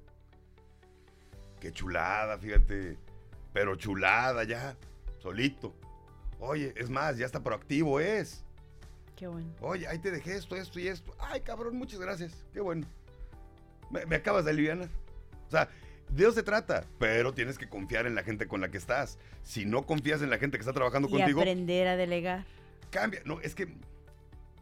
[1.61, 2.97] Qué chulada, fíjate.
[3.53, 4.77] Pero chulada ya.
[5.19, 5.75] Solito.
[6.39, 8.45] Oye, es más, ya está proactivo, es.
[9.17, 9.49] Qué bueno.
[9.61, 11.15] Oye, ahí te dejé esto, esto y esto.
[11.19, 12.45] Ay, cabrón, muchas gracias.
[12.53, 12.87] Qué bueno.
[13.91, 14.79] Me, me acabas de aliviar.
[14.79, 15.69] O sea,
[16.09, 16.85] de eso se trata.
[16.99, 19.19] Pero tienes que confiar en la gente con la que estás.
[19.43, 22.45] Si no confías en la gente que está trabajando Y contigo, aprender a delegar.
[22.91, 23.21] Cambia.
[23.25, 23.77] No, es que,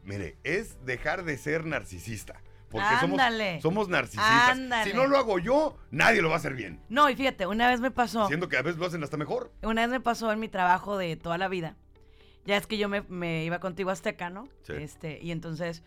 [0.04, 2.40] mire, es dejar de ser narcisista.
[2.70, 3.60] Porque Ándale.
[3.60, 4.50] somos, somos narcisistas.
[4.50, 4.90] Ándale.
[4.90, 6.80] Si no lo hago yo, nadie lo va a hacer bien.
[6.88, 8.26] No, y fíjate, una vez me pasó.
[8.28, 9.52] Siendo que a veces lo hacen hasta mejor.
[9.62, 11.76] Una vez me pasó en mi trabajo de toda la vida.
[12.46, 14.48] Ya es que yo me, me iba contigo a Azteca, ¿no?
[14.62, 14.72] Sí.
[14.72, 15.82] Este, y entonces,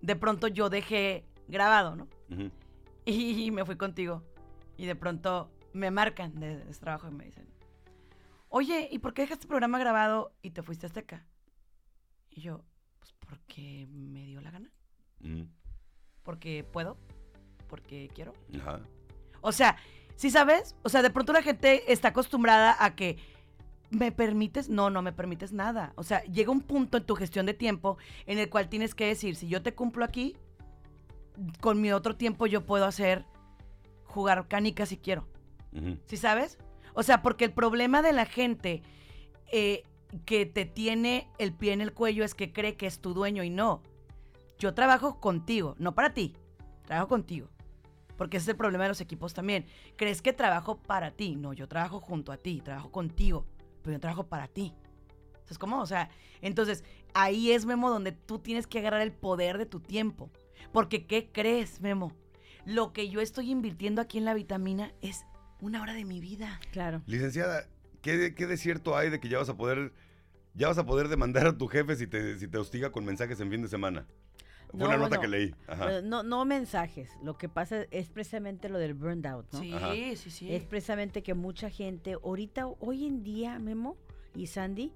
[0.00, 2.08] de pronto yo dejé grabado, ¿no?
[3.04, 4.22] Y me fui contigo.
[4.76, 7.48] Y de pronto me marcan de, de ese trabajo y me dicen,
[8.48, 11.24] oye, ¿y por qué dejaste el programa grabado y te fuiste a Azteca?
[12.38, 12.64] Y yo,
[13.00, 14.70] pues porque me dio la gana.
[15.24, 15.48] Ujú.
[16.22, 16.96] Porque puedo.
[17.66, 18.32] Porque quiero.
[18.60, 18.78] Ajá.
[19.40, 19.76] O sea,
[20.14, 20.76] ¿sí sabes?
[20.84, 23.18] O sea, de pronto la gente está acostumbrada a que
[23.90, 25.94] me permites, no, no me permites nada.
[25.96, 29.06] O sea, llega un punto en tu gestión de tiempo en el cual tienes que
[29.06, 30.36] decir, si yo te cumplo aquí,
[31.58, 33.24] con mi otro tiempo yo puedo hacer
[34.04, 35.26] jugar canicas si quiero.
[35.72, 35.98] Ujú.
[36.06, 36.56] ¿Sí sabes?
[36.94, 38.84] O sea, porque el problema de la gente
[39.50, 39.82] eh,
[40.24, 43.42] que te tiene el pie en el cuello es que cree que es tu dueño
[43.42, 43.82] y no.
[44.58, 46.34] Yo trabajo contigo, no para ti,
[46.84, 47.48] trabajo contigo.
[48.16, 49.66] Porque ese es el problema de los equipos también.
[49.96, 51.36] Crees que trabajo para ti.
[51.36, 53.46] No, yo trabajo junto a ti, trabajo contigo,
[53.82, 54.74] pero yo trabajo para ti.
[55.44, 55.80] ¿Sabes cómo?
[55.80, 56.10] O sea,
[56.42, 56.84] entonces
[57.14, 60.30] ahí es, Memo, donde tú tienes que agarrar el poder de tu tiempo.
[60.72, 62.12] Porque, ¿qué crees, Memo?
[62.64, 65.24] Lo que yo estoy invirtiendo aquí en la vitamina es
[65.60, 66.60] una hora de mi vida.
[66.72, 67.02] Claro.
[67.06, 67.68] Licenciada,
[68.02, 69.92] ¿qué, de- qué de cierto hay de que ya vas a poder
[70.54, 73.38] ya vas a poder demandar a tu jefe si te, si te hostiga con mensajes
[73.40, 74.06] en fin de semana?
[74.70, 75.54] Fue No, una nota bueno, que leí.
[75.66, 75.98] Ajá.
[75.98, 77.10] Eh, No, no mensajes.
[77.22, 79.60] Lo que pasa es precisamente lo del burned out, ¿no?
[79.60, 79.92] Sí, Ajá.
[79.94, 80.52] sí, sí.
[80.54, 83.96] Es precisamente que mucha gente, ahorita, hoy en día, Memo
[84.34, 84.92] y Sandy,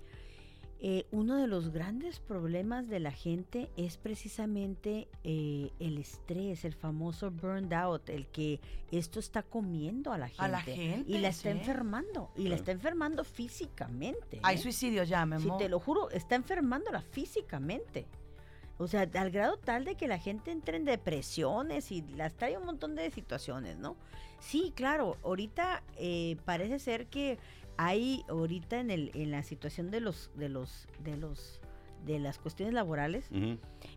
[0.84, 6.74] eh, uno de los grandes problemas de la gente es precisamente eh, el estrés, el
[6.74, 8.58] famoso burned out, el que
[8.90, 10.42] esto está comiendo a la gente.
[10.42, 11.58] A la gente, Y la está sí.
[11.58, 12.32] enfermando.
[12.34, 14.40] Y la está enfermando físicamente.
[14.42, 14.58] Hay ¿eh?
[14.58, 15.56] suicidios ya, Si Memo.
[15.56, 18.08] te lo juro, está enfermándola físicamente.
[18.78, 22.58] O sea, al grado tal de que la gente entre en depresiones y las trae
[22.58, 23.94] un montón de situaciones, ¿no?
[24.40, 27.38] Sí, claro, ahorita eh, parece ser que
[27.84, 31.60] hay ahorita en el en la situación de los de los de los
[32.06, 33.28] de las cuestiones laborales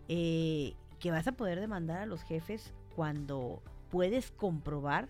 [0.08, 5.10] eh, que vas a poder demandar a los jefes cuando puedes comprobar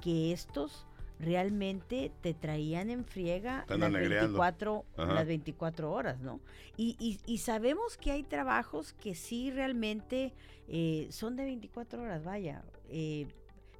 [0.00, 0.86] que estos
[1.20, 4.38] realmente te traían en friega las andan negreando.
[4.38, 5.14] 24, Ajá.
[5.14, 6.40] las 24 horas, ¿no?
[6.76, 10.32] Y, y- y sabemos que hay trabajos que sí realmente
[10.68, 12.62] eh, son de 24 horas, vaya.
[12.88, 13.26] eh,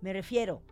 [0.01, 0.63] me refiero,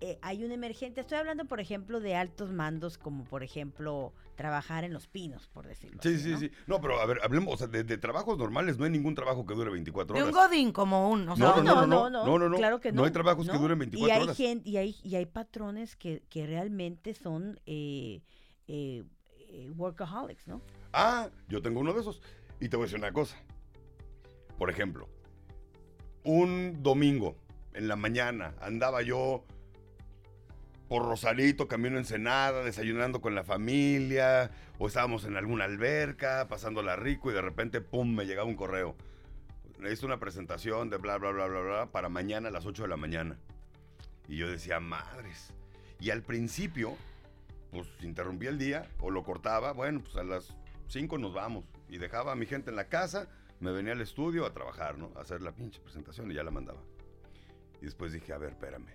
[0.00, 4.84] eh, hay un emergente, estoy hablando por ejemplo de altos mandos como por ejemplo trabajar
[4.84, 6.38] en los pinos, por decirlo Sí, así, sí, ¿no?
[6.38, 6.50] sí.
[6.66, 9.44] No, pero a ver, hablemos, o sea, de, de trabajos normales no hay ningún trabajo
[9.44, 10.34] que dure 24 De horas.
[10.34, 11.28] un godín como un.
[11.28, 12.56] O sea, No, un- no, no, no, no, no, no.
[12.56, 13.04] claro que No no.
[13.06, 14.36] hay trabajos que duren 24 y hay horas.
[14.36, 18.22] gen- y, hay, y hay patrones que, que realmente son eh,
[18.68, 19.04] eh,
[19.76, 20.62] workaholics, ¿no?
[20.94, 22.22] Ah, yo tengo uno de esos.
[22.60, 23.36] Y te voy a decir una cosa.
[24.56, 25.08] Por ejemplo,
[26.24, 27.36] un domingo
[27.74, 29.44] en la mañana andaba yo
[30.90, 37.30] por Rosarito, camino Ensenada, desayunando con la familia, o estábamos en alguna alberca, pasándola rico
[37.30, 38.96] y de repente, pum, me llegaba un correo.
[39.78, 42.88] Necesito una presentación de bla, bla, bla, bla, bla, para mañana a las 8 de
[42.88, 43.38] la mañana.
[44.26, 45.54] Y yo decía, madres.
[46.00, 46.96] Y al principio,
[47.70, 50.56] pues interrumpía el día o lo cortaba, bueno, pues a las
[50.88, 51.66] 5 nos vamos.
[51.88, 53.28] Y dejaba a mi gente en la casa,
[53.60, 55.12] me venía al estudio a trabajar, ¿no?
[55.14, 56.82] A hacer la pinche presentación y ya la mandaba.
[57.80, 58.88] Y después dije, a ver, espérame.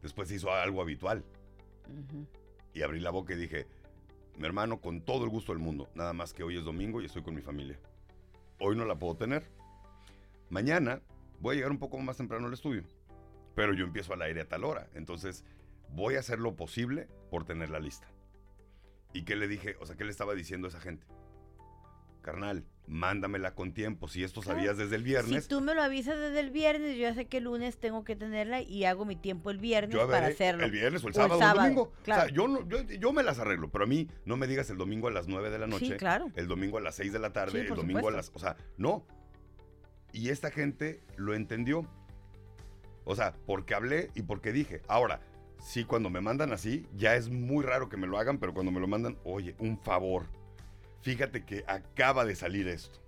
[0.00, 1.24] Después hizo algo habitual.
[2.74, 3.66] Y abrí la boca y dije,
[4.38, 7.06] mi hermano, con todo el gusto del mundo, nada más que hoy es domingo y
[7.06, 7.78] estoy con mi familia.
[8.58, 9.50] Hoy no la puedo tener.
[10.48, 11.02] Mañana
[11.40, 12.84] voy a llegar un poco más temprano al estudio,
[13.54, 14.88] pero yo empiezo al aire a tal hora.
[14.94, 15.44] Entonces
[15.90, 18.06] voy a hacer lo posible por tener la lista.
[19.12, 19.76] ¿Y qué le dije?
[19.80, 21.06] O sea, ¿qué le estaba diciendo a esa gente?
[22.20, 24.08] Carnal, mándamela con tiempo.
[24.08, 27.02] Si esto sabías desde el viernes, Si tú me lo avisas desde el viernes, yo
[27.02, 30.08] ya sé que el lunes tengo que tenerla y hago mi tiempo el viernes yo
[30.08, 30.64] para hacerlo.
[30.64, 31.92] el viernes o el O sábado o el sábado, domingo.
[32.02, 32.22] claro.
[32.22, 34.68] O sea, yo, no- yo, yo me las arreglo, pero a mí no me digas
[34.70, 35.86] el domingo a las 9 de la noche.
[35.86, 36.30] Sí, claro.
[36.34, 38.30] el domingo a las 6 de la tarde, Sí, el domingo a las...
[38.34, 39.06] O sea, no.
[40.12, 41.86] Y esta gente lo entendió.
[43.04, 44.82] O sea, porque hablé y porque dije.
[44.88, 45.20] Ahora,
[45.60, 48.72] sí, cuando me mandan así, ya es muy raro que me lo hagan, pero cuando
[48.72, 50.26] me lo mandan, oye, un favor.
[51.02, 53.00] Fíjate que acaba de salir esto.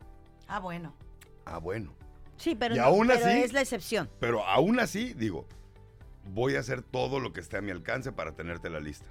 [0.49, 0.95] Ah, bueno.
[1.45, 1.95] Ah, bueno.
[2.37, 4.09] Sí, pero, Y no- aún pero así- es la excepción.
[4.19, 5.47] Pero aún así, digo,
[6.33, 9.07] voy a hacer todo lo que esté a mi alcance para tenerte la lista.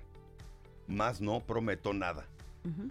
[0.87, 2.25] Más no prometo nada.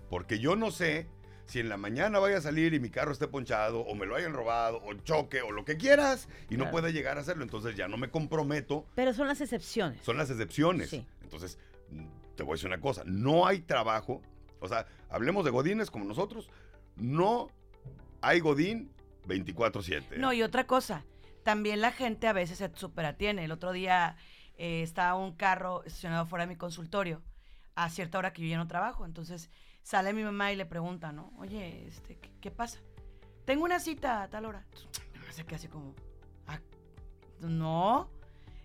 [0.09, 1.07] Porque yo no sé
[1.47, 4.16] si en la mañana vaya a salir y mi carro esté ponchado, o me lo
[4.16, 7.43] hayan robado, o choque, o lo que quieras, y no pueda llegar a hacerlo.
[7.45, 8.84] Entonces ya no me comprometo.
[8.97, 10.03] Pero son las excepciones.
[10.05, 10.91] Son las excepciones.
[10.91, 11.07] Sí.
[11.22, 11.59] Entonces,
[11.91, 13.03] mm, te voy a decir una cosa.
[13.05, 14.22] No hay trabajo.
[14.61, 16.51] O sea, hablemos de godines como nosotros.
[16.97, 17.49] No
[18.21, 18.93] hay godín
[19.27, 20.17] 24-7.
[20.19, 21.05] No, y otra cosa,
[21.43, 23.45] también la gente a veces se superatiene.
[23.45, 24.17] El otro día
[24.57, 27.23] eh, estaba un carro estacionado fuera de mi consultorio
[27.75, 29.05] a cierta hora que yo ya no trabajo.
[29.05, 29.51] Entonces
[29.83, 31.33] sale mi mamá y le pregunta, ¿no?
[31.39, 32.81] Oye, este, ¿qué, pasa?
[33.47, 34.67] Tengo una cita a tal hora.
[35.15, 35.95] Entonces, se queda así como,
[36.47, 36.61] "Ah,
[37.41, 38.11] no.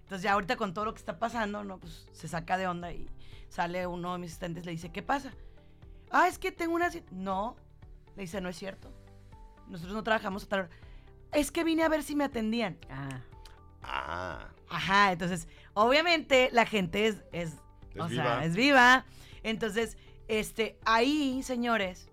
[0.02, 1.80] Entonces ya ahorita con todo lo que está pasando, ¿no?
[1.80, 3.08] Pues se saca de onda y
[3.50, 5.34] sale uno de mis asistentes y le dice, ¿qué pasa?
[6.18, 6.90] Ah, es que tengo una.
[7.12, 7.58] No.
[8.16, 8.90] Le dice, no es cierto.
[9.68, 10.70] Nosotros no trabajamos a tal hora.
[11.34, 12.78] Es que vine a ver si me atendían.
[12.90, 13.22] Ah,
[13.84, 17.50] Ah, Ajá, entonces, obviamente la gente es, es,
[17.94, 18.24] Es o viva.
[18.24, 19.06] sea, es viva.
[19.44, 19.98] Entonces,
[20.28, 22.10] este, ahí, señores,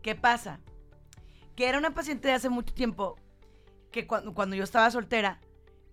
[0.00, 0.60] ¿qué pasa?
[1.56, 3.18] Que era una paciente de hace mucho tiempo
[3.90, 5.40] que cuando, cuando yo estaba soltera,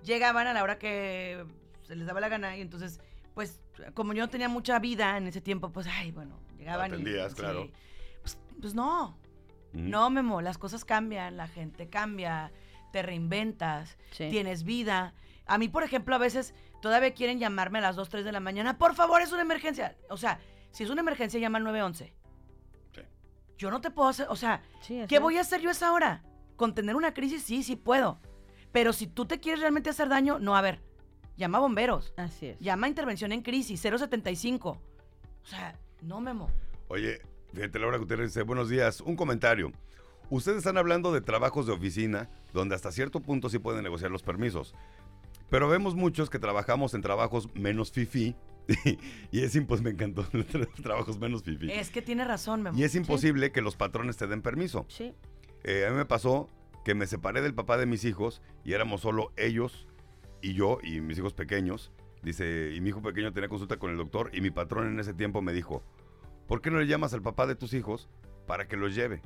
[0.03, 1.43] llegaban a la hora que
[1.83, 3.01] se les daba la gana y entonces,
[3.33, 3.59] pues,
[3.93, 7.35] como yo no tenía mucha vida en ese tiempo, pues, ay, bueno, llegaban Atendías, y...
[7.35, 7.63] claro.
[7.63, 7.71] sí,
[8.21, 9.17] pues, pues no,
[9.73, 9.89] mm.
[9.89, 12.51] no, Memo, las cosas cambian, la gente cambia,
[12.91, 14.29] te reinventas, sí.
[14.29, 15.13] tienes vida.
[15.45, 18.39] A mí, por ejemplo, a veces todavía quieren llamarme a las 2, 3 de la
[18.39, 18.77] mañana.
[18.77, 19.95] Por favor, es una emergencia.
[20.09, 20.39] O sea,
[20.71, 22.13] si es una emergencia, llama al 911.
[22.93, 23.01] Sí.
[23.57, 25.93] Yo no te puedo hacer, o sea, Sí, ¿qué voy a hacer yo a esa
[25.93, 26.23] hora?
[26.55, 27.43] ¿Contener una crisis?
[27.43, 28.19] Sí, sí puedo.
[28.71, 30.81] Pero si tú te quieres realmente hacer daño, no, a ver,
[31.37, 32.13] llama a bomberos.
[32.17, 32.59] Así es.
[32.59, 34.69] Llama a intervención en crisis, 075.
[34.69, 36.49] O sea, no, Memo.
[36.89, 37.21] Oye,
[37.53, 39.71] fíjate, Laura Gutiérrez dice, buenos días, un comentario.
[40.29, 44.23] Ustedes están hablando de trabajos de oficina donde hasta cierto punto sí pueden negociar los
[44.23, 44.75] permisos.
[45.49, 48.35] Pero vemos muchos que trabajamos en trabajos menos fifi.
[49.31, 50.27] y es imposible, me encantó,
[50.83, 51.71] trabajos menos fifi.
[51.71, 52.77] Es que tiene razón, Memo.
[52.77, 54.85] Y es imposible que los patrones te den permiso.
[54.89, 55.13] Sí.
[55.63, 56.49] Eh, a mí me pasó
[56.83, 59.86] que me separé del papá de mis hijos y éramos solo ellos
[60.41, 61.91] y yo y mis hijos pequeños.
[62.23, 65.13] Dice, y mi hijo pequeño tenía consulta con el doctor y mi patrón en ese
[65.13, 65.83] tiempo me dijo,
[66.47, 68.09] ¿por qué no le llamas al papá de tus hijos
[68.47, 69.21] para que los lleve?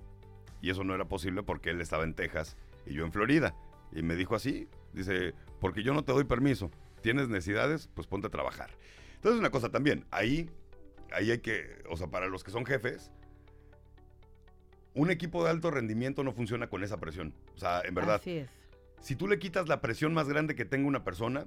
[0.61, 3.55] Y eso no era posible porque él estaba en Texas y yo en Florida.
[3.91, 6.69] Y me dijo así, dice, porque yo no te doy permiso.
[7.01, 7.89] ¿Tienes necesidades?
[7.93, 8.69] Pues ponte a trabajar.
[9.15, 10.49] Entonces una cosa también, ahí,
[11.11, 13.11] ahí hay que, o sea, para los que son jefes,
[14.93, 17.33] un equipo de alto rendimiento no funciona con esa presión.
[17.55, 18.49] O sea, en verdad, Así es.
[19.01, 21.45] Si tú le quitas la presión más grande que tenga una persona,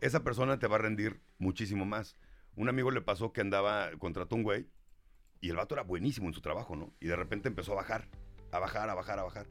[0.00, 2.16] esa persona te va a rendir muchísimo más.
[2.56, 4.68] Un amigo le pasó que andaba, contrató un güey
[5.40, 6.92] y el vato era buenísimo en su trabajo, ¿no?
[7.00, 8.08] Y de repente empezó a bajar,
[8.50, 9.46] a bajar, a bajar, a bajar.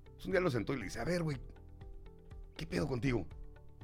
[0.00, 1.38] Entonces un día lo sentó y le dice, a ver, güey,
[2.56, 3.26] ¿qué pedo contigo?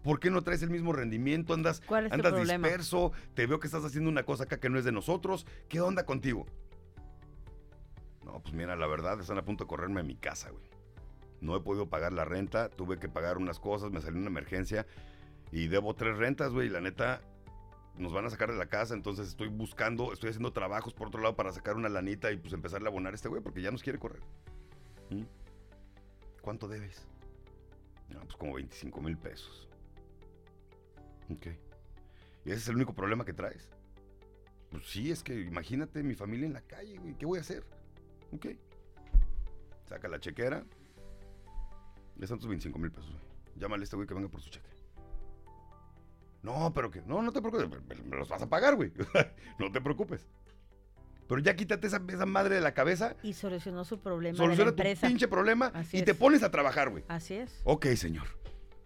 [0.03, 1.55] ¿Por qué no traes el mismo rendimiento?
[1.55, 4.79] Andas, ¿Cuál es andas disperso, te veo que estás haciendo una cosa acá que no
[4.79, 5.47] es de nosotros.
[5.69, 6.47] ¿Qué onda contigo?
[8.25, 10.76] No, pues mira, la verdad, están a punto de correrme a mi casa, güey.
[11.41, 14.87] No he podido pagar la renta, tuve que pagar unas cosas, me salió una emergencia
[15.53, 16.69] y debo tres rentas, güey.
[16.69, 17.21] La neta,
[17.99, 21.21] nos van a sacar de la casa, entonces estoy buscando, estoy haciendo trabajos por otro
[21.21, 23.71] lado para sacar una lanita y pues empezarle a abonar a este güey porque ya
[23.71, 24.23] nos quiere correr.
[25.11, 25.23] ¿Mm?
[26.43, 27.07] ¿Cuánto debes?
[28.09, 29.69] No, pues como 25 mil pesos.
[31.31, 31.47] Ok.
[32.45, 33.69] ¿Y ese es el único problema que traes?
[34.71, 37.15] Pues sí, es que imagínate mi familia en la calle, güey.
[37.15, 37.65] ¿Qué voy a hacer?
[38.33, 38.47] Ok.
[39.87, 40.65] Saca la chequera.
[42.19, 43.23] Ya están tus 25 mil pesos, güey.
[43.57, 44.69] Llámale a este güey que venga por su cheque.
[46.43, 47.03] No, pero que.
[47.03, 47.69] No, no te preocupes.
[48.07, 48.93] me- los vas a pagar, güey.
[49.59, 50.27] no te preocupes.
[51.29, 53.17] Pero ya quítate esa, esa madre de la cabeza.
[53.23, 56.17] Y solucionó su problema de Soluciona tu pinche problema Así y te es.
[56.17, 57.03] pones a trabajar, güey.
[57.09, 57.61] Así es.
[57.65, 58.29] Ok, señor.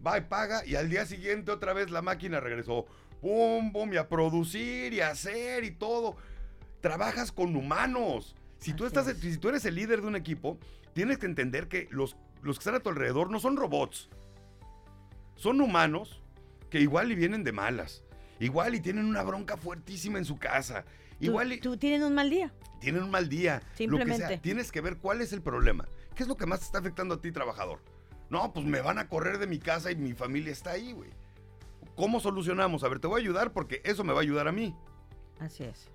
[0.05, 2.85] Va y paga y al día siguiente otra vez la máquina regresó.
[3.21, 6.15] Pum, pum, y a producir y a hacer y todo.
[6.79, 8.35] Trabajas con humanos.
[8.57, 9.17] Si tú, estás, es.
[9.19, 10.57] si tú eres el líder de un equipo,
[10.93, 14.09] tienes que entender que los, los que están a tu alrededor no son robots.
[15.35, 16.21] Son humanos
[16.69, 18.03] que igual y vienen de malas.
[18.39, 20.83] Igual y tienen una bronca fuertísima en su casa.
[21.19, 22.51] Tú- Igual y tú tienen un mal día.
[22.79, 23.55] tienen un mal día.
[23.61, 24.27] Lo que Simplemente.
[24.27, 25.87] sea, tienes que ver cuál es el problema.
[26.15, 27.79] ¿Qué es lo que más te está afectando a ti, trabajador?
[28.29, 31.11] No, pues me van a correr de mi casa y mi familia está ahí, güey.
[31.95, 32.83] ¿Cómo solucionamos?
[32.83, 34.75] A ver, te voy a ayudar porque eso me va a ayudar a mí.
[35.39, 35.87] Así es.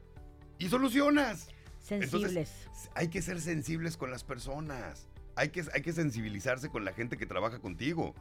[0.59, 1.49] Y solucionas.
[1.80, 2.53] Sensibles.
[2.94, 5.09] Hay que ser sensibles con las personas.
[5.37, 8.14] Hay que, hay que sensibilizarse con la gente que trabaja contigo.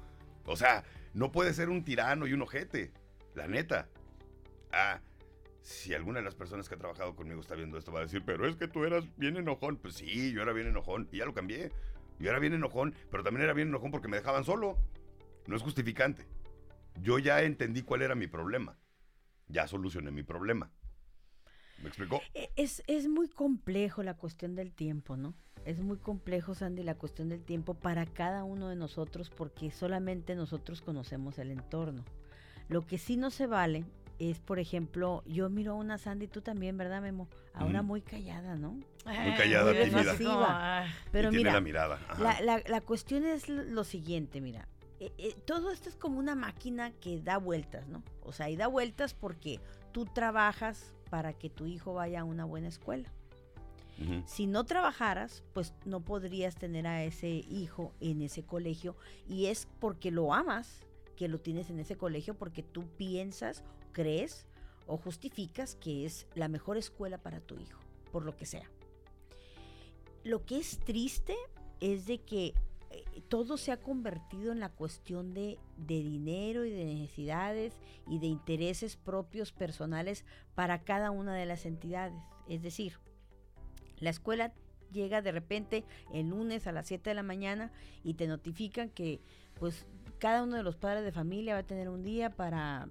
[0.46, 2.92] O sea, no puede ser un tirano y un ojete.
[3.34, 3.88] La neta.
[4.72, 5.00] Ah,
[5.62, 8.22] si alguna de las personas que ha trabajado conmigo está viendo esto, va a decir,
[8.26, 9.78] pero es que tú eras bien enojón.
[9.78, 11.08] Pues sí, yo era bien enojón.
[11.12, 11.72] Y ya lo cambié.
[12.20, 14.78] Yo era bien enojón, pero también era bien enojón porque me dejaban solo.
[15.48, 16.28] No es justificante.
[17.02, 18.78] Yo ya entendí cuál era mi problema.
[19.48, 20.72] Ya solucioné mi problema.
[21.82, 22.22] ¿Me explicó?
[22.34, 25.36] E- Es, es muy complejo la cuestión del tiempo, ¿no?
[25.66, 30.36] Es muy complejo, Sandy, la cuestión del tiempo para cada uno de nosotros porque solamente
[30.36, 32.04] nosotros conocemos el entorno.
[32.70, 33.84] Lo que sí no se vale
[34.20, 37.28] es, por ejemplo, yo miro a una Sandy, tú también, ¿verdad, Memo?
[37.54, 38.72] Ahora muy callada, ¿no?
[38.74, 40.18] Muy callada, tímida.
[40.18, 40.86] tímida.
[41.12, 42.00] Pero y tiene mira, la mirada.
[42.20, 44.68] La, la- la cuestión es lo siguiente, mira.
[45.00, 48.04] eh, eh, todo esto es como una máquina que da vueltas, ¿no?
[48.24, 49.60] O sea, y da vueltas porque
[49.92, 53.12] tú trabajas para que tu hijo vaya a una buena escuela.
[54.26, 59.68] Si no trabajaras, pues no podrías tener a ese hijo en ese colegio y es
[59.80, 60.86] porque lo amas
[61.16, 64.46] que lo tienes en ese colegio porque tú piensas, crees
[64.86, 67.80] o justificas que es la mejor escuela para tu hijo,
[68.12, 68.70] por lo que sea.
[70.24, 71.36] Lo que es triste
[71.80, 72.54] es de que
[72.92, 77.74] eh, todo se ha convertido en la cuestión de, de dinero y de necesidades
[78.08, 82.22] y de intereses propios personales para cada una de las entidades.
[82.48, 82.94] Es decir,
[84.00, 84.54] la escuela
[84.92, 85.84] llega de repente
[86.14, 87.72] el lunes a las 7 de la mañana
[88.04, 89.20] y te notifican que
[89.60, 89.86] pues
[90.20, 92.88] cada uno de los padres de familia va a tener un día para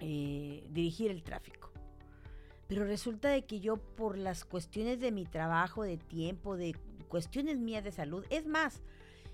[0.00, 1.70] eh, dirigir el tráfico.
[2.66, 6.74] Pero resulta de que yo por las cuestiones de mi trabajo, de tiempo, de
[7.08, 8.82] cuestiones mías de salud, es más,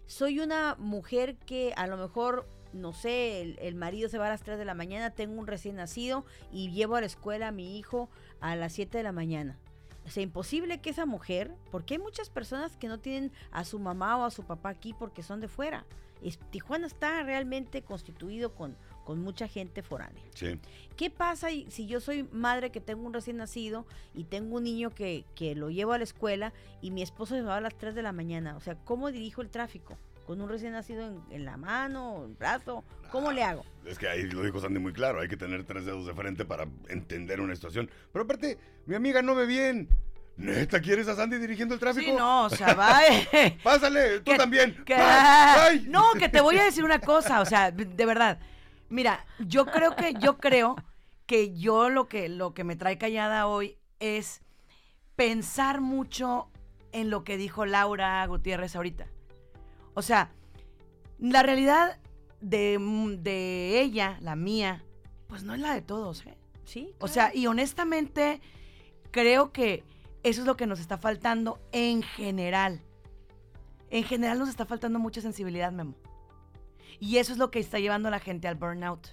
[0.07, 4.31] soy una mujer que a lo mejor, no sé, el, el marido se va a
[4.31, 7.53] las 3 de la mañana, tengo un recién nacido y llevo a la escuela a
[7.53, 8.11] mi hijo
[8.41, 9.59] a las 7 de la mañana.
[10.07, 13.79] O sea, imposible que esa mujer, porque hay muchas personas que no tienen a su
[13.79, 15.85] mamá o a su papá aquí porque son de fuera.
[16.23, 20.23] Es- Tijuana está realmente constituido con, con mucha gente foránea.
[20.35, 20.59] Sí.
[20.97, 24.91] ¿Qué pasa si yo soy madre que tengo un recién nacido y tengo un niño
[24.91, 27.95] que, que lo llevo a la escuela y mi esposo se va a las 3
[27.95, 28.57] de la mañana?
[28.57, 29.97] O sea, ¿cómo dirijo el tráfico?
[30.31, 32.85] ¿Con un recién nacido en, en la mano, en brazo?
[33.11, 33.65] ¿Cómo le hago?
[33.85, 36.45] Es que ahí lo dijo Sandy muy claro, hay que tener tres dedos de frente
[36.45, 37.91] para entender una situación.
[38.13, 38.57] Pero aparte,
[38.87, 39.89] mi amiga no ve bien.
[40.37, 42.13] ¿Neta quieres a Sandy dirigiendo el tráfico?
[42.13, 43.01] Sí, no, o sea, va.
[43.33, 44.77] eh, Pásale, tú que- también.
[45.89, 48.39] no, que te voy a decir una cosa, o sea, de verdad.
[48.89, 50.77] Mira, yo creo que, yo creo
[51.27, 54.43] que yo lo que, lo que me trae callada hoy es
[55.17, 56.53] pensar mucho
[56.93, 59.09] en lo que dijo Laura Gutiérrez ahorita.
[60.01, 60.31] O sea,
[61.19, 61.99] la realidad
[62.41, 62.79] de,
[63.21, 64.83] de ella, la mía,
[65.27, 66.39] pues no es la de todos, ¿eh?
[66.65, 66.95] Sí.
[67.01, 68.41] O sea, y honestamente
[69.11, 69.85] creo que
[70.23, 72.81] eso es lo que nos está faltando en general.
[73.91, 75.97] En general nos está faltando mucha sensibilidad, Memo.
[76.99, 79.09] Y eso es lo que está llevando a la gente al burnout.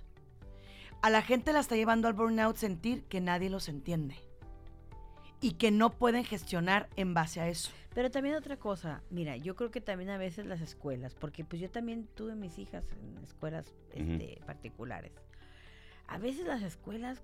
[1.02, 4.27] A la gente la está llevando al burnout sentir que nadie los entiende
[5.42, 7.72] y que no pueden gestionar en base a eso.
[7.94, 11.62] Pero también otra cosa, mira, yo creo que también a veces las escuelas, porque pues
[11.62, 15.14] yo también tuve mis hijas en escuelas este, particulares.
[16.08, 17.24] A veces las escuelas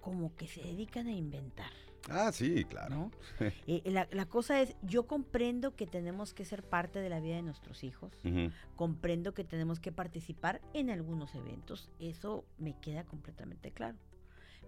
[0.00, 1.70] como que se dedican a inventar.
[2.08, 2.94] Ah, sí, claro.
[2.94, 3.10] ¿no?
[3.66, 7.36] Eh, la, la cosa es, yo comprendo que tenemos que ser parte de la vida
[7.36, 8.12] de nuestros hijos,
[8.76, 13.98] comprendo que tenemos que participar en algunos eventos, eso me queda completamente claro.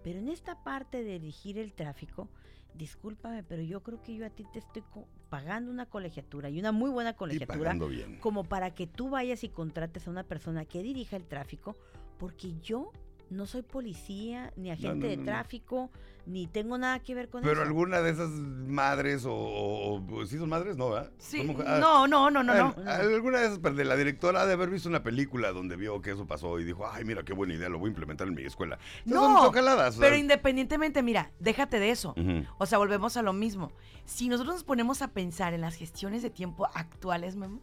[0.03, 2.29] Pero en esta parte de dirigir el tráfico,
[2.75, 4.83] discúlpame, pero yo creo que yo a ti te estoy
[5.29, 8.19] pagando una colegiatura y una muy buena Y colegiatura pagando bien.
[8.21, 11.77] como para que tú vayas y contrates a una persona que dirija el tráfico,
[12.19, 12.93] porque yo
[13.31, 15.91] no soy policía, ni agente no, de no, tráfico,
[16.27, 17.63] ni tengo nada que ver con Pero eso.
[17.63, 20.77] alguna de esas madres o, o- o- ¿sí son madres?
[20.77, 21.11] No, ¿verdad?
[21.19, 22.75] Sí, ¿Cómo que- ah, no, no, no, no, no.
[22.91, 26.03] Alguna de esas, pero de la directora ha de haber visto una película donde vio
[26.03, 28.35] que eso pasó y dijo, ay, mira qué buena idea, lo voy a implementar en
[28.35, 28.79] mi escuela.
[29.07, 32.15] Esas son No, chocoladas, o pero independientemente, mira, déjate de eso.
[32.59, 33.73] O sea, volvemos a lo mismo.
[34.05, 37.61] Si nosotros nos ponemos a pensar en las gestiones de tiempo actuales, Memo,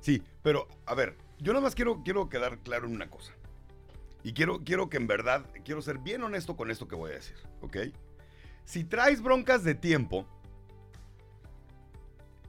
[0.00, 3.34] Sí, pero a ver, yo nada más quiero, quiero quedar claro en una cosa.
[4.22, 7.14] Y quiero, quiero que en verdad, quiero ser bien honesto con esto que voy a
[7.14, 7.76] decir, ¿ok?
[8.64, 10.26] Si traes broncas de tiempo,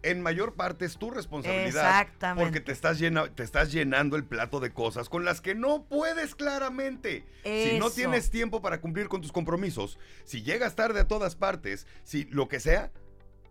[0.03, 2.01] en mayor parte es tu responsabilidad.
[2.01, 2.43] Exactamente.
[2.43, 5.85] Porque te estás, llena- te estás llenando el plato de cosas con las que no
[5.87, 7.23] puedes claramente.
[7.43, 11.85] Si no tienes tiempo para cumplir con tus compromisos, si llegas tarde a todas partes,
[12.03, 12.91] si lo que sea,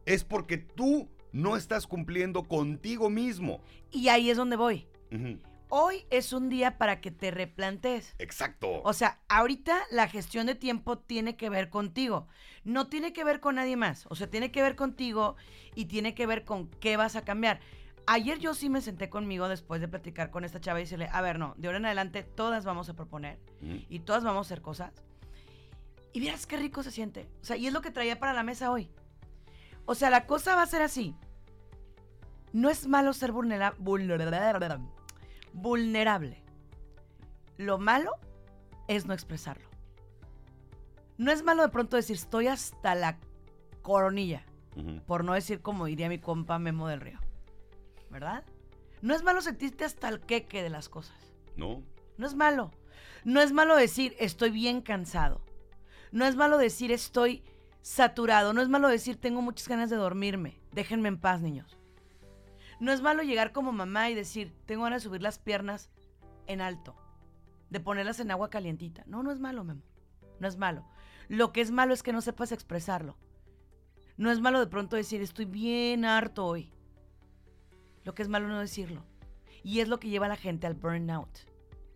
[0.06, 3.62] es porque tú no estás cumpliendo contigo mismo.
[3.92, 4.88] y ahí es donde voy.
[5.72, 8.14] Hoy es un día para que te replantes.
[8.18, 8.82] Exacto.
[8.82, 12.26] O sea, ahorita la gestión de tiempo tiene que ver contigo.
[12.64, 14.04] No tiene que ver con nadie más.
[14.08, 15.36] O sea, tiene que ver contigo
[15.76, 17.60] y tiene que ver con qué vas a cambiar.
[18.06, 21.20] Ayer yo sí me senté conmigo después de platicar con esta chava y decirle, a
[21.20, 23.38] ver, no, de ahora en adelante todas vamos a proponer
[23.88, 24.92] y todas vamos a hacer cosas.
[26.12, 27.28] Y vieras qué rico se siente.
[27.42, 28.90] O sea, y es lo que traía para la mesa hoy.
[29.84, 31.14] O sea, la cosa va a ser así.
[32.52, 34.78] No es malo ser vulnera- vulnerable.
[35.52, 36.42] Vulnerable.
[37.56, 38.12] Lo malo
[38.88, 39.68] es no expresarlo.
[41.18, 43.18] No es malo de pronto decir, estoy hasta la
[43.82, 44.44] coronilla,
[45.06, 47.18] por no decir como diría mi compa Memo del Río.
[48.10, 48.44] ¿Verdad?
[49.02, 51.16] No es malo sentirte hasta el queque de las cosas.
[51.56, 51.82] ¿No?
[52.16, 52.70] No es malo.
[53.24, 55.42] No es malo decir estoy bien cansado.
[56.12, 57.42] No es malo decir estoy
[57.82, 58.52] saturado.
[58.52, 60.60] No es malo decir tengo muchas ganas de dormirme.
[60.72, 61.79] Déjenme en paz, niños.
[62.80, 65.90] No es malo llegar como mamá y decir tengo ganas de subir las piernas
[66.46, 66.96] en alto.
[67.68, 69.04] De ponerlas en agua calientita.
[69.06, 69.82] No, no es malo, Memo.
[70.40, 70.84] No es malo.
[71.28, 73.16] Lo que es malo es que no sepas expresarlo.
[74.16, 76.72] No es malo de pronto decir estoy bien harto hoy.
[78.04, 79.04] Lo que es malo no decirlo.
[79.62, 81.28] Y es lo que lleva a la gente al burnout.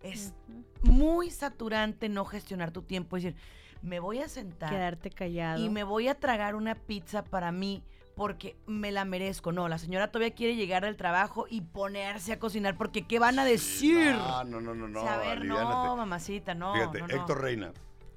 [0.02, 0.34] Es
[0.82, 3.16] muy saturante no gestionar tu tiempo.
[3.16, 3.40] Es decir,
[3.82, 5.64] me voy a sentar Quedarte callado.
[5.64, 7.82] y me voy a tragar una pizza para mí
[8.14, 9.52] porque me la merezco.
[9.52, 13.38] No, la señora todavía quiere llegar del trabajo y ponerse a cocinar porque ¿qué van
[13.38, 14.14] a decir?
[14.14, 15.00] No, no, no, no, no.
[15.00, 16.74] O sea, a ver, no, mamacita, no.
[16.74, 17.14] Fíjate, no, no.
[17.14, 17.72] Héctor Reina,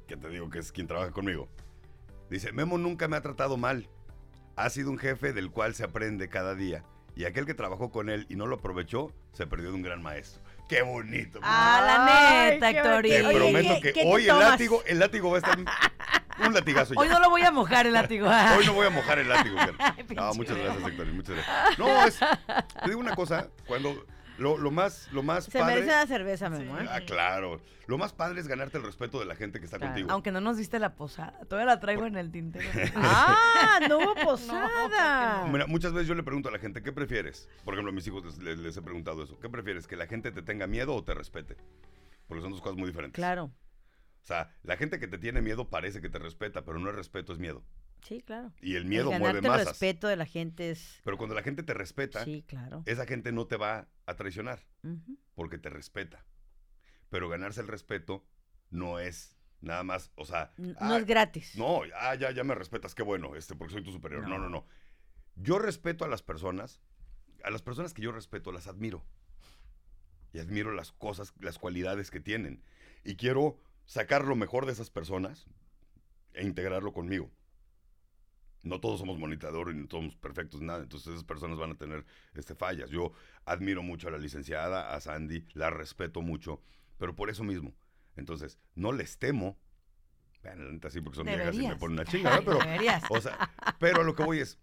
[0.08, 1.48] que te digo que es quien trabaja conmigo,
[2.30, 3.89] dice, Memo nunca me ha tratado mal.
[4.56, 6.84] Ha sido un jefe del cual se aprende cada día.
[7.16, 10.04] Y aquel que trabajó con él y no lo aprovechó, se perdió de un gran
[10.04, 10.43] maestro.
[10.70, 11.39] ¡Qué bonito!
[11.41, 13.02] Ah, la neta, Héctor.
[13.04, 15.58] Te Oye, prometo ¿qué- que qué te hoy el látigo, el látigo va a estar
[16.46, 17.00] un latigazo ya.
[17.00, 18.28] Hoy no lo voy a mojar el látigo.
[18.58, 19.56] Hoy no voy a mojar el látigo.
[20.16, 21.08] No, muchas gracias, Héctor.
[21.08, 21.80] Muchas gracias.
[21.80, 24.06] No, es, te digo una cosa, cuando
[24.38, 25.76] lo, lo más, lo más Se padre.
[25.76, 26.64] merece una cerveza, Sí.
[26.64, 26.88] ¿eh?
[26.90, 27.62] Ah, claro.
[27.88, 29.94] Lo más padre es ganarte el respeto de la gente que está Claro.
[29.94, 30.12] contigo.
[30.12, 31.34] Aunque no nos diste la posada.
[31.48, 32.68] Todavía la traigo en el tintero.
[32.96, 33.80] ¡Ah!
[33.88, 35.44] ¡No hubo No, posada!
[35.46, 35.48] no.
[35.54, 37.48] Mira, muchas veces yo le pregunto a la gente, ¿qué prefieres?
[37.64, 39.40] Por ejemplo, a mis hijos les, les- les he preguntado eso.
[39.40, 39.88] ¿Qué prefieres?
[39.88, 41.56] ¿Que la gente te tenga miedo o te respete?
[42.28, 43.16] Porque son dos cosas muy diferentes.
[43.16, 43.52] Claro.
[44.28, 46.96] O sea, la gente que te tiene miedo parece que te respeta, pero no es
[46.98, 47.64] respeto, es miedo.
[48.04, 48.52] Sí, claro.
[48.62, 51.00] Y el miedo el mueve ganarte el respeto de la gente es...
[51.06, 52.84] Pero cuando la gente te respeta, Sí, claro.
[52.88, 54.60] esa gente no te va a traicionar
[55.34, 56.26] porque te respeta.
[57.08, 58.26] Pero ganarse el respeto
[58.70, 61.56] no es nada más, o sea, N- ah, No es gratis.
[61.56, 64.24] No, ah, ya, ya me respetas, qué bueno, este, porque soy tu superior.
[64.24, 64.32] No.
[64.32, 64.40] No.
[64.40, 64.68] no, no,
[65.38, 66.82] Yo respeto a las personas,
[67.46, 69.06] a las personas que yo respeto, las admiro.
[70.34, 72.62] Y admiro las cosas, las cualidades que tienen.
[73.06, 73.58] Y quiero
[73.88, 75.48] sacar lo mejor de esas personas
[76.34, 77.32] e integrarlo conmigo.
[78.64, 80.84] No todos somos monitadores ni todos somos perfectos, nada.
[80.84, 82.90] Entonces esas personas van a tener este, fallas.
[82.90, 83.14] Yo
[83.46, 86.62] admiro mucho a la licenciada, a Sandy, la respeto mucho,
[86.98, 87.74] pero por eso mismo.
[88.16, 89.58] Entonces, no les temo.
[90.44, 92.42] Bueno, la neta sí, porque son viejas y me ponen una chinga.
[92.44, 93.04] Pero, Deberías.
[93.10, 94.60] o sea, pero lo que voy es,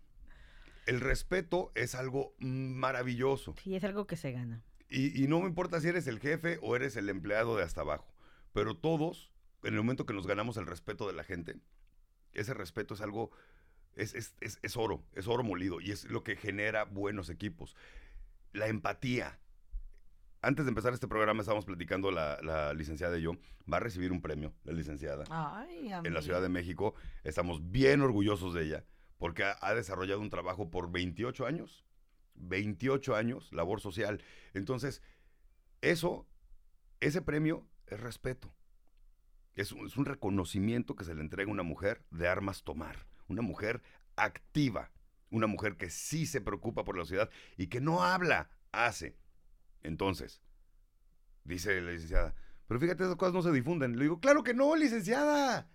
[0.87, 3.55] el respeto es algo maravilloso.
[3.63, 4.63] Sí, es algo que se gana.
[4.91, 7.81] Y, y no me importa si eres el jefe o eres el empleado de hasta
[7.81, 8.14] abajo.
[8.55, 9.31] Pero todos,
[9.65, 11.57] en el momento que nos ganamos el respeto de la gente,
[12.33, 13.31] ese respeto es algo,
[13.95, 17.77] es, es- es- es oro, es oro molido y es lo que genera buenos equipos.
[18.53, 19.39] La empatía.
[20.41, 23.33] Antes de empezar este programa estábamos platicando la, la licenciada y yo,
[23.73, 26.95] va a recibir un premio, la licenciada, Ay, en la Ciudad de México.
[27.25, 28.85] Estamos bien orgullosos de ella
[29.19, 31.85] porque ha, ha desarrollado un trabajo por 28 años.
[32.37, 34.23] 28 años, labor social.
[34.53, 35.01] Entonces,
[35.81, 36.27] eso,
[37.01, 38.55] ese premio es respeto.
[39.55, 43.07] Es un, es un reconocimiento que se le entrega a una mujer de armas tomar.
[43.29, 43.83] Una mujer
[44.17, 44.91] activa.
[45.31, 49.17] Una mujer que sí se preocupa por la sociedad y que no habla, hace.
[49.83, 50.43] Entonces,
[51.45, 52.35] dice la licenciada,
[52.67, 53.97] pero fíjate, esas cosas no se difunden.
[53.97, 55.69] Le digo, claro que no, licenciada.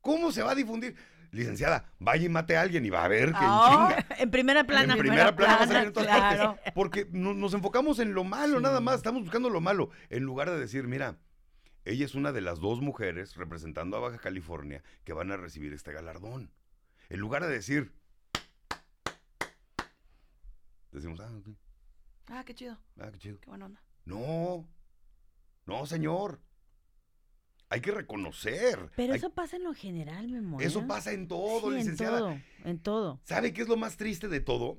[0.00, 0.96] ¿Cómo se va a difundir?
[1.30, 4.06] Licenciada, vaya y mate a alguien y va a ver que en Ah, chinga.
[4.22, 4.94] En primera plana.
[4.94, 6.54] En primera plana va a salir en todas claro.
[6.54, 6.72] partes.
[6.72, 8.62] Porque no- nos enfocamos en lo malo, Sí.
[8.62, 8.96] nada más.
[8.96, 9.90] Estamos buscando lo malo.
[10.08, 11.18] En lugar de decir, mira,
[11.90, 15.72] ella es una de las dos mujeres representando a Baja California que van a recibir
[15.72, 16.50] este galardón.
[17.08, 17.92] En lugar de decir,
[20.92, 21.48] decimos, ah, ok,
[22.30, 22.78] Ah, qué chido.
[22.98, 23.40] ah, qué chido.
[23.40, 23.82] Qué buena onda.
[24.04, 24.68] No,
[25.66, 26.40] no, señor.
[27.70, 28.90] Hay que reconocer.
[28.96, 30.62] Pero Hay- eso pasa en lo general, mi amor.
[30.62, 30.84] eso ¿eh?
[30.88, 32.18] pasa en todo, Sí, licenciada.
[32.18, 33.20] En todo, en todo.
[33.24, 34.78] ¿Sabe qué es lo más triste de todo?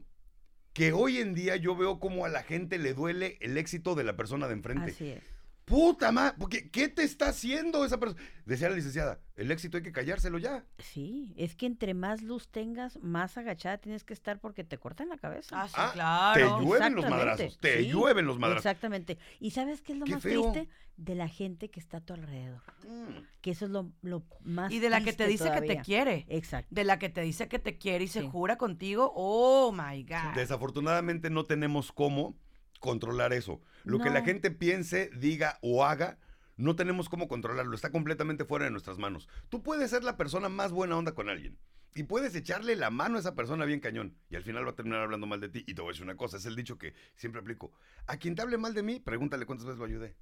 [0.74, 4.04] Que hoy en día yo veo como a la gente le duele el éxito de
[4.04, 4.92] la persona de enfrente.
[4.92, 5.24] Así es.
[5.70, 8.20] Puta madre, porque ¿qué te está haciendo esa persona?
[8.46, 10.66] Decía la licenciada, el éxito hay que callárselo ya.
[10.80, 15.10] Sí, es que entre más luz tengas, más agachada tienes que estar porque te cortan
[15.10, 15.62] la cabeza.
[15.62, 16.58] Ah, sí, Ah, claro.
[16.58, 18.66] te llueven los madrazos, te sí, llueven los madrazos.
[18.66, 19.20] Exactamente.
[19.40, 20.52] ¿Y sabes qué es lo Qué más feo.
[20.52, 20.70] triste?
[20.98, 22.62] De la gente que está a tu alrededor.
[22.86, 23.24] Mm.
[23.40, 26.26] Que eso es lo, lo más Y de la que te dice que te quiere.
[26.28, 26.68] Exacto.
[26.76, 29.14] De la que te dice que te quiere y se jura contigo.
[29.16, 30.34] Oh my God.
[30.36, 32.36] Desafortunadamente no tenemos cómo
[32.80, 33.62] controlar eso.
[33.84, 36.18] Lo que la gente piense, diga o haga,
[36.58, 37.76] no tenemos cómo controlarlo.
[37.76, 39.30] Está completamente fuera de nuestras manos.
[39.50, 41.58] Tú puedes ser la persona más buena onda con alguien.
[41.96, 44.16] Y puedes echarle la mano a esa persona bien cañón.
[44.30, 45.64] Y al final va a terminar hablando mal de ti.
[45.68, 47.72] Y te voy a decir una cosa, es el dicho que siempre aplico.
[48.06, 50.16] A quien te hable mal de mí, pregúntale cuántas veces lo ayudé.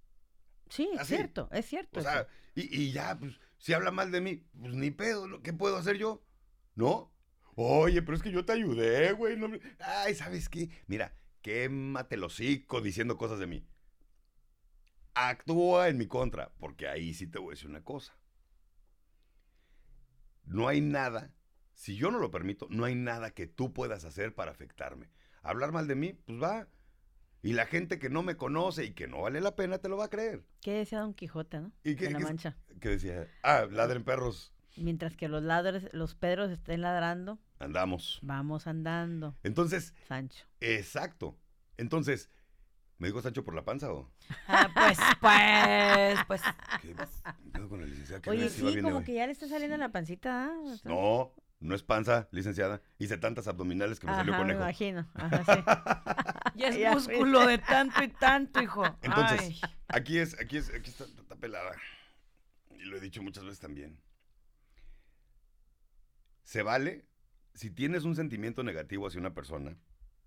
[0.70, 1.16] Sí, es Así.
[1.16, 2.00] cierto, es cierto.
[2.00, 5.42] O sea, y, y ya, pues, si habla mal de mí, pues ni pedo.
[5.42, 6.24] ¿qué puedo hacer yo?
[6.76, 7.12] ¿No?
[7.56, 9.36] Oye, pero es que yo te ayudé, güey.
[9.36, 10.70] no me- Ay, ¿sabes qué?
[10.88, 11.14] Mira,
[11.52, 13.66] quémate el hocico diciendo cosas de mí.
[15.14, 18.18] Actúa en mi contra, porque ahí sí te voy a decir una cosa.
[20.44, 21.32] No hay nada,
[21.74, 25.10] si yo no lo permito, no hay nada que tú puedas hacer para afectarme.
[25.42, 26.68] Hablar mal de mí, pues va.
[27.42, 29.96] Y la gente que no me conoce y que no vale la pena te lo
[29.96, 30.44] va a creer.
[30.60, 31.72] ¿Qué decía Don Quijote, no?
[31.86, 32.58] ¿Y qué- de la qué- mancha.
[32.82, 38.20] Que decía, ah, ladren perros, Mientras que los ladres, los pedros estén ladrando, andamos.
[38.22, 40.46] vamos andando, Entonces, Sancho.
[40.60, 41.38] exacto.
[41.78, 42.30] Entonces,
[42.98, 44.12] ¿me dijo Sancho por la panza o
[44.48, 46.42] Ah, pues, pues, pues.
[46.82, 46.96] qué
[47.52, 48.22] pedo con la licenciada?
[48.22, 49.04] ¿Qué Oye, sí, como hoy?
[49.04, 50.46] que ya le está saliendo la pancita.
[50.46, 50.58] ¿ah?
[50.64, 52.82] O sea, No, no es panza, licenciada.
[52.98, 54.64] Hice tantas abdominales que me salió Ajá, me conejo.
[54.64, 55.08] imagino.
[55.16, 58.84] Ajá, Y es Ya músculo de tanto y tanto, hijo.
[59.04, 59.62] Entonces, Ay.
[59.88, 61.76] aquí es, aquí es, aquí está, está pelada.
[62.72, 64.00] Y lo he dicho muchas veces también.
[66.44, 67.06] Se vale
[67.58, 69.76] si tienes un sentimiento negativo hacia una persona,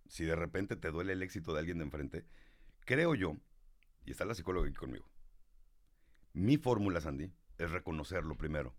[0.08, 2.26] si de repente te duele el éxito de alguien de enfrente,
[2.84, 3.36] creo yo,
[4.04, 5.08] y está la psicóloga aquí conmigo,
[6.32, 8.74] mi fórmula, Sandy, es reconocerlo primero.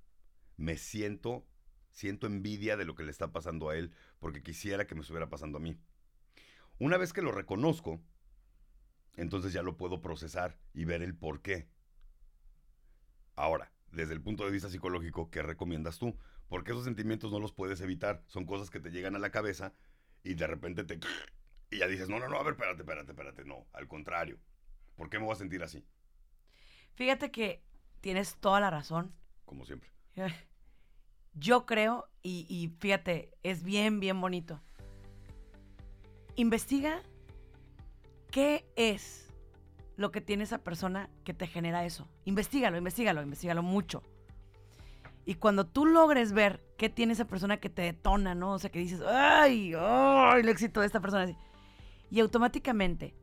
[0.58, 1.46] Me siento,
[1.92, 5.30] siento envidia de lo que le está pasando a él, porque quisiera que me estuviera
[5.30, 5.78] pasando a mí.
[6.78, 8.02] Una vez que lo reconozco,
[9.16, 11.70] entonces ya lo puedo procesar y ver el por qué.
[13.38, 16.18] Ahora, desde el punto de vista psicológico, ¿qué recomiendas tú?
[16.52, 18.26] Porque esos sentimientos no los puedes evitar.
[18.28, 19.74] Son cosas que te llegan a la cabeza
[20.22, 21.00] y de repente te...
[21.70, 23.46] Y ya dices, no, no, no, a ver, espérate, espérate, espérate.
[23.46, 24.38] No, al contrario.
[24.98, 25.86] ¿Por qué me voy a sentir así?
[26.96, 27.64] Fíjate que
[28.02, 29.16] tienes toda la razón.
[29.46, 29.92] Como siempre.
[31.36, 34.62] Yo creo, y, y fíjate, es bien, bien bonito.
[36.36, 37.02] Investiga
[38.30, 39.34] qué es
[39.96, 42.10] lo que tiene esa persona que te genera eso.
[42.26, 44.04] Investígalo, investigalo, investigalo mucho.
[45.26, 48.54] Y cuando tú logres ver qué tiene esa persona que te detona, ¿no?
[48.54, 49.74] O sea, que dices, ¡ay!
[49.78, 50.42] ¡ay!
[50.42, 51.24] El éxito de esta persona.
[51.24, 51.36] así",
[52.10, 53.14] Y automáticamente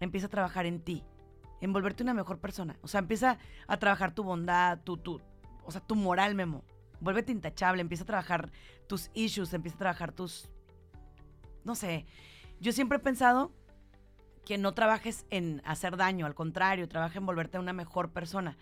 [0.00, 1.04] empieza a trabajar en ti,
[1.60, 2.78] en volverte una mejor persona.
[2.82, 5.20] O sea, empieza a trabajar tu bondad, tu, tu,
[5.64, 6.64] o sea, tu moral, Memo.
[7.00, 8.50] Vuélvete intachable, empieza a trabajar
[8.86, 10.48] tus issues, empieza a trabajar tus...
[11.64, 12.06] No sé,
[12.60, 13.52] yo siempre he pensado
[14.46, 18.56] que no trabajes en hacer daño, al contrario, trabaja en volverte una mejor persona.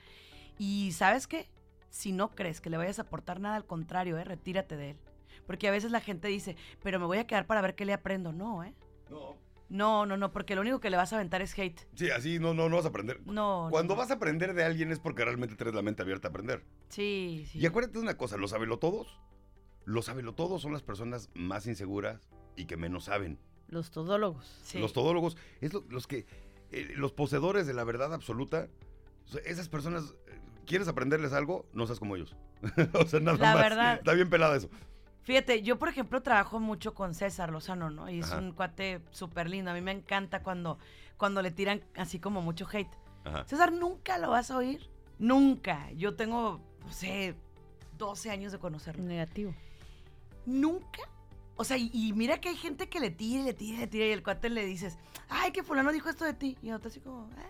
[0.58, 1.48] Y ¿sabes qué?
[1.94, 4.24] Si no crees que le vayas a aportar nada, al contrario, ¿eh?
[4.24, 4.96] retírate de él.
[5.46, 7.92] Porque a veces la gente dice, pero me voy a quedar para ver qué le
[7.92, 8.32] aprendo.
[8.32, 8.74] No, ¿eh?
[9.08, 9.36] No.
[9.68, 11.80] No, no, no, porque lo único que le vas a aventar es hate.
[11.94, 13.20] Sí, así no, no, no vas a aprender.
[13.24, 13.66] No.
[13.66, 13.98] no, Cuando no.
[14.00, 16.64] vas a aprender de alguien es porque realmente tienes la mente abierta a aprender.
[16.88, 17.60] Sí, sí.
[17.60, 19.20] Y acuérdate de una cosa, los sabelotodos,
[19.84, 23.38] los sabelotodos son las personas más inseguras y que menos saben.
[23.68, 24.46] Los todólogos.
[24.64, 24.80] Sí.
[24.80, 26.26] Los todólogos, es lo- los que,
[26.72, 28.66] eh, los poseedores de la verdad absoluta,
[29.44, 31.66] esas personas, eh, ¿quieres aprenderles algo?
[31.72, 32.36] No seas como ellos.
[32.94, 33.62] o sea, nada La más.
[33.62, 33.94] verdad.
[33.96, 34.68] Está bien pelada eso.
[35.22, 38.10] Fíjate, yo por ejemplo trabajo mucho con César Lozano, ¿no?
[38.10, 38.38] Y es Ajá.
[38.38, 39.70] un cuate súper lindo.
[39.70, 40.78] A mí me encanta cuando,
[41.16, 42.90] cuando le tiran así como mucho hate.
[43.24, 43.44] Ajá.
[43.46, 44.90] César, nunca lo vas a oír.
[45.18, 45.90] Nunca.
[45.92, 47.34] Yo tengo, no sé,
[47.96, 49.02] 12 años de conocerlo.
[49.02, 49.54] Negativo.
[50.44, 51.00] Nunca.
[51.56, 53.80] O sea, y, y mira que hay gente que le tira, y le tira, y
[53.80, 54.98] le tira, y el cuate le dices,
[55.30, 56.58] ay, que fulano dijo esto de ti.
[56.60, 57.44] Y otro así como, "Ay".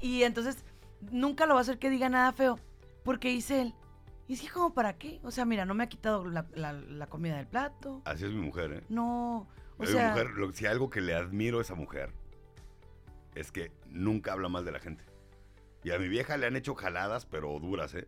[0.00, 0.64] Y entonces,
[1.10, 2.58] nunca lo va a hacer que diga nada feo.
[3.04, 3.74] Porque dice él,
[4.28, 5.20] y es que como para qué?
[5.24, 8.02] O sea, mira, no me ha quitado la, la- la comida del plato.
[8.04, 8.82] Así es mi mujer, ¿eh?
[8.88, 9.48] No.
[9.78, 12.12] O sea, mujer, lo- si algo que le admiro a esa mujer
[13.34, 15.04] es que nunca habla mal de la gente.
[15.82, 18.06] Y a mi vieja le han hecho jaladas, pero duras, ¿eh?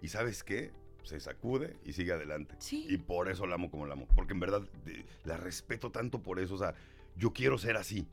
[0.00, 0.72] Y ¿sabes qué?
[1.04, 2.54] Se sacude y sigue adelante.
[2.58, 2.86] Sí.
[2.88, 4.06] Y por eso la amo como la amo.
[4.14, 6.54] Porque en verdad de- la respeto tanto por eso.
[6.54, 6.74] O sea,
[7.16, 8.08] yo quiero ser así.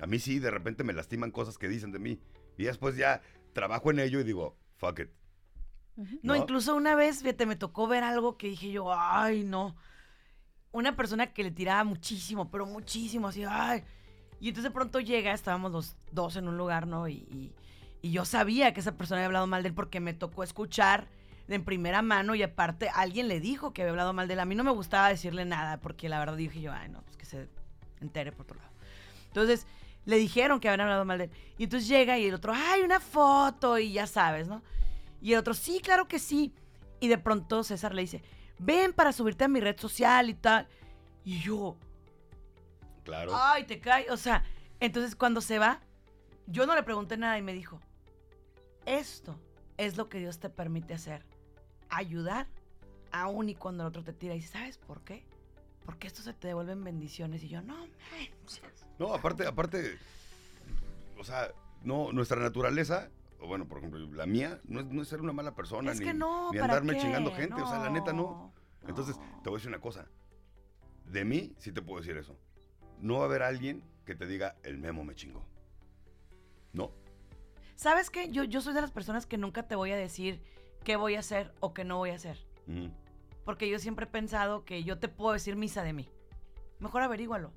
[0.00, 2.20] A mí sí, de repente me lastiman cosas que dicen de mí.
[2.56, 3.22] Y después ya
[3.58, 5.08] trabajo en ello y digo, fuck it.
[5.96, 6.36] No, ¿no?
[6.36, 9.74] incluso una vez, fíjate, me tocó ver algo que dije yo, ay, no.
[10.70, 13.82] Una persona que le tiraba muchísimo, pero muchísimo, así, ay.
[14.40, 17.08] Y entonces de pronto llega, estábamos los dos en un lugar, ¿no?
[17.08, 17.52] Y, y-
[18.00, 21.08] y yo sabía que esa persona había hablado mal de él porque me tocó escuchar
[21.48, 24.40] de en primera mano y aparte alguien le dijo que había hablado mal de él.
[24.40, 27.16] A mí no me gustaba decirle nada porque la verdad dije yo, ay, no, pues
[27.16, 27.48] que se
[28.00, 28.70] entere por otro lado.
[29.26, 29.66] Entonces
[30.04, 31.30] le dijeron que habían hablado mal de él.
[31.58, 34.62] Y entonces llega y el otro, ay, una foto y ya sabes, ¿no?
[35.20, 36.54] Y el otro, sí, claro que sí.
[37.00, 38.22] Y de pronto César le dice,
[38.58, 40.66] ven para subirte a mi red social y tal.
[41.24, 41.76] Y yo,
[43.04, 43.32] Claro.
[43.34, 44.10] ay, te cae.
[44.10, 44.44] O sea,
[44.80, 45.80] entonces cuando se va,
[46.46, 47.80] yo no le pregunté nada y me dijo,
[48.86, 49.38] esto
[49.76, 51.24] es lo que Dios te permite hacer.
[51.90, 52.46] Ayudar
[53.12, 54.34] aún y cuando el otro te tira.
[54.34, 55.24] Y dice, ¿sabes por qué?
[55.84, 57.42] Porque esto se te devuelven bendiciones.
[57.44, 58.86] Y yo, no, manches.
[58.98, 59.98] No, aparte, aparte,
[61.18, 65.08] o sea, no, nuestra naturaleza, o bueno, por ejemplo, la mía, no es, no es
[65.08, 67.00] ser una mala persona, es ni, que no, ni ¿para andarme qué?
[67.00, 68.52] chingando gente, o sea, la neta no.
[68.86, 70.08] Entonces, te voy a decir una cosa.
[71.04, 72.36] De mí, sí te puedo decir eso.
[73.00, 75.44] No va a haber alguien que te diga, el memo me chingó.
[76.72, 76.92] No.
[77.76, 78.30] ¿Sabes qué?
[78.30, 80.42] Yo, yo soy de las personas que nunca te voy a decir
[80.84, 82.38] qué voy a hacer o qué no voy a hacer.
[83.44, 86.08] Porque yo siempre he pensado que yo te puedo decir misa de mí.
[86.80, 87.52] Mejor averígualo.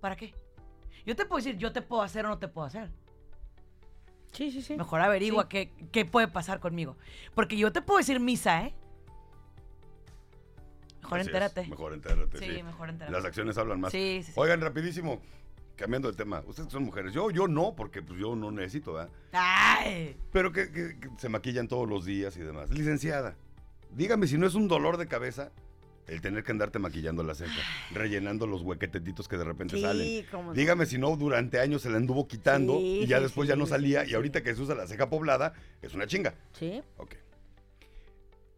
[0.00, 0.34] ¿Para qué?
[1.06, 2.90] Yo te puedo decir, yo te puedo hacer o no te puedo hacer.
[4.32, 4.76] Sí, sí, sí.
[4.76, 5.48] Mejor averigua Sí.
[5.48, 6.96] qué, qué puede pasar conmigo.
[7.34, 8.74] Porque yo te puedo decir misa, ¿eh?
[11.02, 11.66] Mejor Así es, entérate.
[11.68, 12.62] Mejor entérate, sí, sí.
[12.62, 13.12] mejor entérate.
[13.12, 13.92] Las acciones hablan más.
[13.92, 14.40] Sí, sí, sí.
[14.40, 15.20] Oigan, rapidísimo,
[15.76, 16.42] cambiando de tema.
[16.46, 17.12] Ustedes son mujeres.
[17.12, 19.10] Yo, yo no, porque pues, yo no necesito, ¿verdad?
[19.32, 20.16] ¡Ay!
[20.32, 22.70] Pero que, que- que se maquillan todos los días y demás.
[22.70, 23.36] Licenciada,
[23.90, 25.52] dígame si no es un dolor de cabeza
[26.06, 27.60] el tener que andarte maquillando la ceja,
[27.92, 30.06] rellenando los huequetetitos que de repente salen.
[30.06, 30.52] Sí, como no.
[30.54, 33.56] Dígame si no, durante años se la anduvo quitando Sí, y ya después sí, ya
[33.56, 36.34] no salía y ahorita que se usa la ceja poblada es una chinga.
[36.58, 36.82] Sí.
[36.98, 37.14] Ok.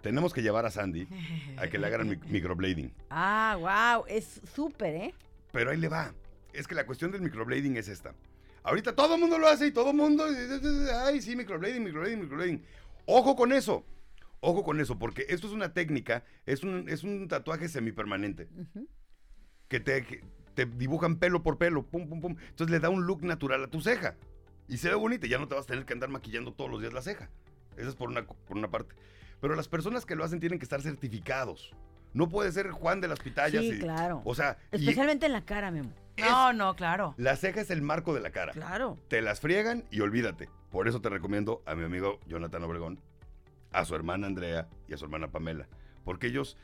[0.03, 1.09] Tenemos que llevar a Sandy
[1.57, 2.93] a que le hagan mi- microblading.
[3.11, 3.57] Ah,
[3.97, 4.05] wow.
[4.09, 5.15] Es súper, ¿eh?
[5.53, 6.13] Pero ahí le va.
[6.53, 8.15] Es que la cuestión del microblading es esta.
[8.63, 10.25] Ahorita todo el mundo lo hace y todo el mundo.
[11.05, 12.63] Ay, sí, microblading, microblading, microblading.
[13.07, 13.85] Ojo con eso.
[14.41, 18.49] Ojo con eso, porque esto es una técnica, es un, es un tatuaje semipermanente.
[18.57, 18.89] Ujú.
[19.68, 20.22] Que te, que
[20.55, 22.37] te dibujan pelo por pelo, pum, pum, pum.
[22.51, 24.14] Entonces le da un look natural a tu ceja.
[24.68, 26.80] Y se ve bonita, ya no te vas a tener que andar maquillando todos los
[26.80, 27.30] días la ceja.
[27.76, 28.95] Eso es por una, por una parte.
[29.41, 31.74] Pero las personas que lo hacen tienen que estar certificados.
[32.14, 33.62] No puede ser Juan de las Pitayas.
[33.62, 34.22] Sí, y- claro.
[34.24, 35.93] O sea, y- Especialmente en la cara, Memo.
[36.18, 37.14] No, no, claro.
[37.18, 38.53] la ceja es el marco de la cara.
[38.53, 38.99] Claro.
[39.09, 40.49] Te las friegan y olvídate.
[40.70, 43.01] Por eso te recomiendo a mi amigo Jonathan Obregón,
[43.77, 45.68] a su hermana Andrea y a su hermana Pamela.
[46.05, 46.57] Porque ellos,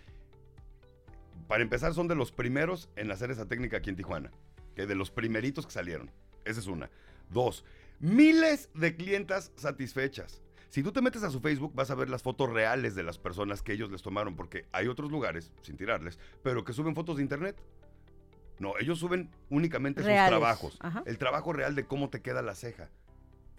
[1.46, 4.30] para empezar, son de los primeros en hacer esa técnica aquí en Tijuana.
[4.74, 6.10] Que de los primeritos que salieron.
[6.46, 6.90] Esa es una.
[7.28, 7.64] Dos,
[8.00, 10.40] miles de clientas satisfechas.
[10.70, 13.18] Si tú te metes a su Facebook, vas a ver las fotos reales de las
[13.18, 17.18] personas que ellos les tomaron, porque hay otros lugares, sin tirarles, pero que suben fotos
[17.18, 17.60] de internet.
[18.58, 20.22] No, ellos suben únicamente Reales.
[20.22, 20.78] sus trabajos.
[20.80, 21.02] Ajá.
[21.04, 22.88] El trabajo real de cómo te queda la ceja.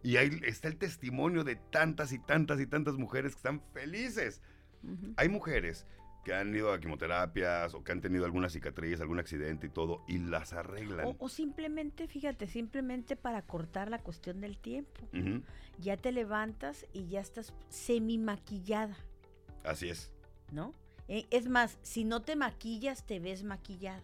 [0.04, 4.42] Y ahí está el testimonio de tantas y tantas y tantas mujeres que están felices.
[5.16, 5.88] Hay mujeres
[6.26, 10.04] que han ido a quimioterapias o que han tenido alguna cicatriz, algún accidente y todo,
[10.08, 11.08] y las arreglan.
[11.08, 15.08] O, o simplemente, fíjate, simplemente para cortar la cuestión del tiempo.
[15.80, 18.98] Ya te levantas y ya estás semi maquillada,
[19.64, 20.12] Así es.
[20.52, 20.74] ¿no?
[21.08, 24.04] Eh, es más, si no te maquillas, te ves maquillada.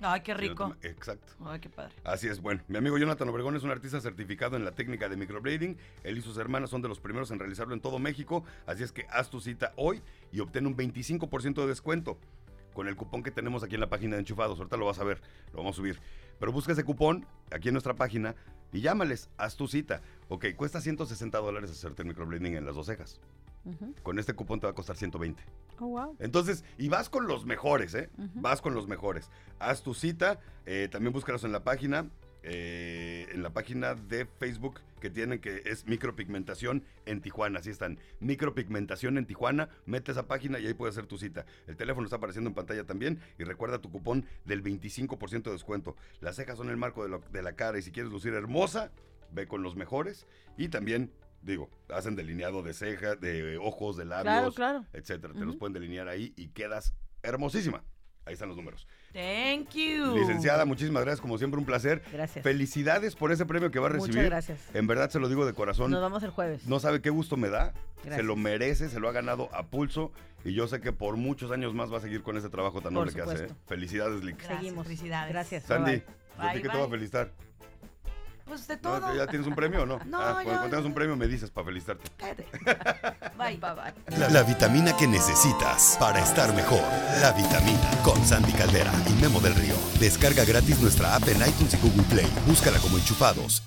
[0.00, 0.74] Ay, qué rico.
[0.82, 1.32] Exacto.
[1.44, 1.94] Ay, qué padre.
[2.04, 5.16] Así es, bueno, mi amigo Jonathan Obregón es un artista certificado en la técnica de
[5.16, 5.76] microblading.
[6.02, 8.44] Él y sus hermanas son de los primeros en realizarlo en todo México.
[8.66, 12.18] Así es que haz tu cita hoy y obtén un 25% de descuento
[12.72, 14.58] con el cupón que tenemos aquí en la página de Enchufados.
[14.58, 15.20] Ahorita lo vas a ver,
[15.52, 16.00] lo vamos a subir.
[16.38, 18.34] Pero busca ese cupón aquí en nuestra página
[18.72, 20.00] y llámales, haz tu cita.
[20.28, 23.20] Ok, cuesta 160 dólares hacerte el microblading en las dos cejas.
[24.02, 25.42] Con este cupón te va a costar 120.
[25.78, 26.16] Oh, wow.
[26.18, 28.10] Entonces, y vas con los mejores, ¿eh?
[28.34, 29.30] Vas con los mejores.
[29.58, 32.08] Haz tu cita, eh, también búscalos en la página,
[32.44, 37.98] eh, en la página de Facebook que tienen que es micropigmentación en Tijuana, así están,
[38.20, 41.44] micropigmentación en Tijuana, mete esa página y ahí puedes hacer tu cita.
[41.66, 45.96] El teléfono está apareciendo en pantalla también y recuerda tu cupón del 25% de descuento.
[46.20, 48.90] Las cejas son el marco de, lo- de la cara y si quieres lucir hermosa,
[49.32, 51.10] ve con los mejores y también,
[51.42, 54.84] digo, hacen delineado de ceja, de ojos, de labios, Claro, claro.
[54.92, 55.34] etcétera.
[55.34, 57.84] Te los pueden delinear ahí y quedas hermosísima.
[58.24, 58.86] Ahí están los números.
[59.12, 60.16] Thank you.
[60.16, 62.02] Licenciada, muchísimas gracias, como siempre, un placer.
[62.12, 62.44] Gracias.
[62.44, 64.14] Felicidades por ese premio que va a recibir.
[64.14, 64.60] Muchas gracias.
[64.74, 65.90] En verdad se lo digo de corazón.
[65.90, 66.64] Nos vamos el jueves.
[66.66, 67.74] No sabe qué gusto me da.
[68.04, 70.12] Se lo merece, se lo ha ganado a pulso.
[70.44, 72.94] Y yo sé que por muchos años más va a seguir con ese trabajo tan
[72.94, 73.44] Por noble que hace.
[73.46, 73.48] ¿eh?
[73.66, 74.38] Felicidades, Lick.
[74.38, 74.86] Gracias, Seguimos.
[74.86, 75.32] felicidades.
[75.32, 75.62] Gracias.
[75.64, 76.04] Sandy, bye,
[76.38, 77.32] ¿a ti Bye, qué te va a felicitar?
[78.44, 78.80] Pues de ¿No?
[78.80, 79.14] todo.
[79.14, 79.98] ¿Ya tienes un premio o no?
[80.06, 82.10] No, Ah, yo- cuando tengas un premio me dices para felicitarte.
[82.16, 82.46] Cállate.
[83.38, 83.56] Bye.
[83.56, 84.18] Bye, bye.
[84.18, 86.82] La, la vitamina que necesitas para estar mejor.
[87.20, 89.74] La vitamina con Sandy Caldera y Memo del Río.
[90.00, 92.28] Descarga gratis nuestra app en iTunes y Google Play.
[92.46, 93.62] Búscala como enchufados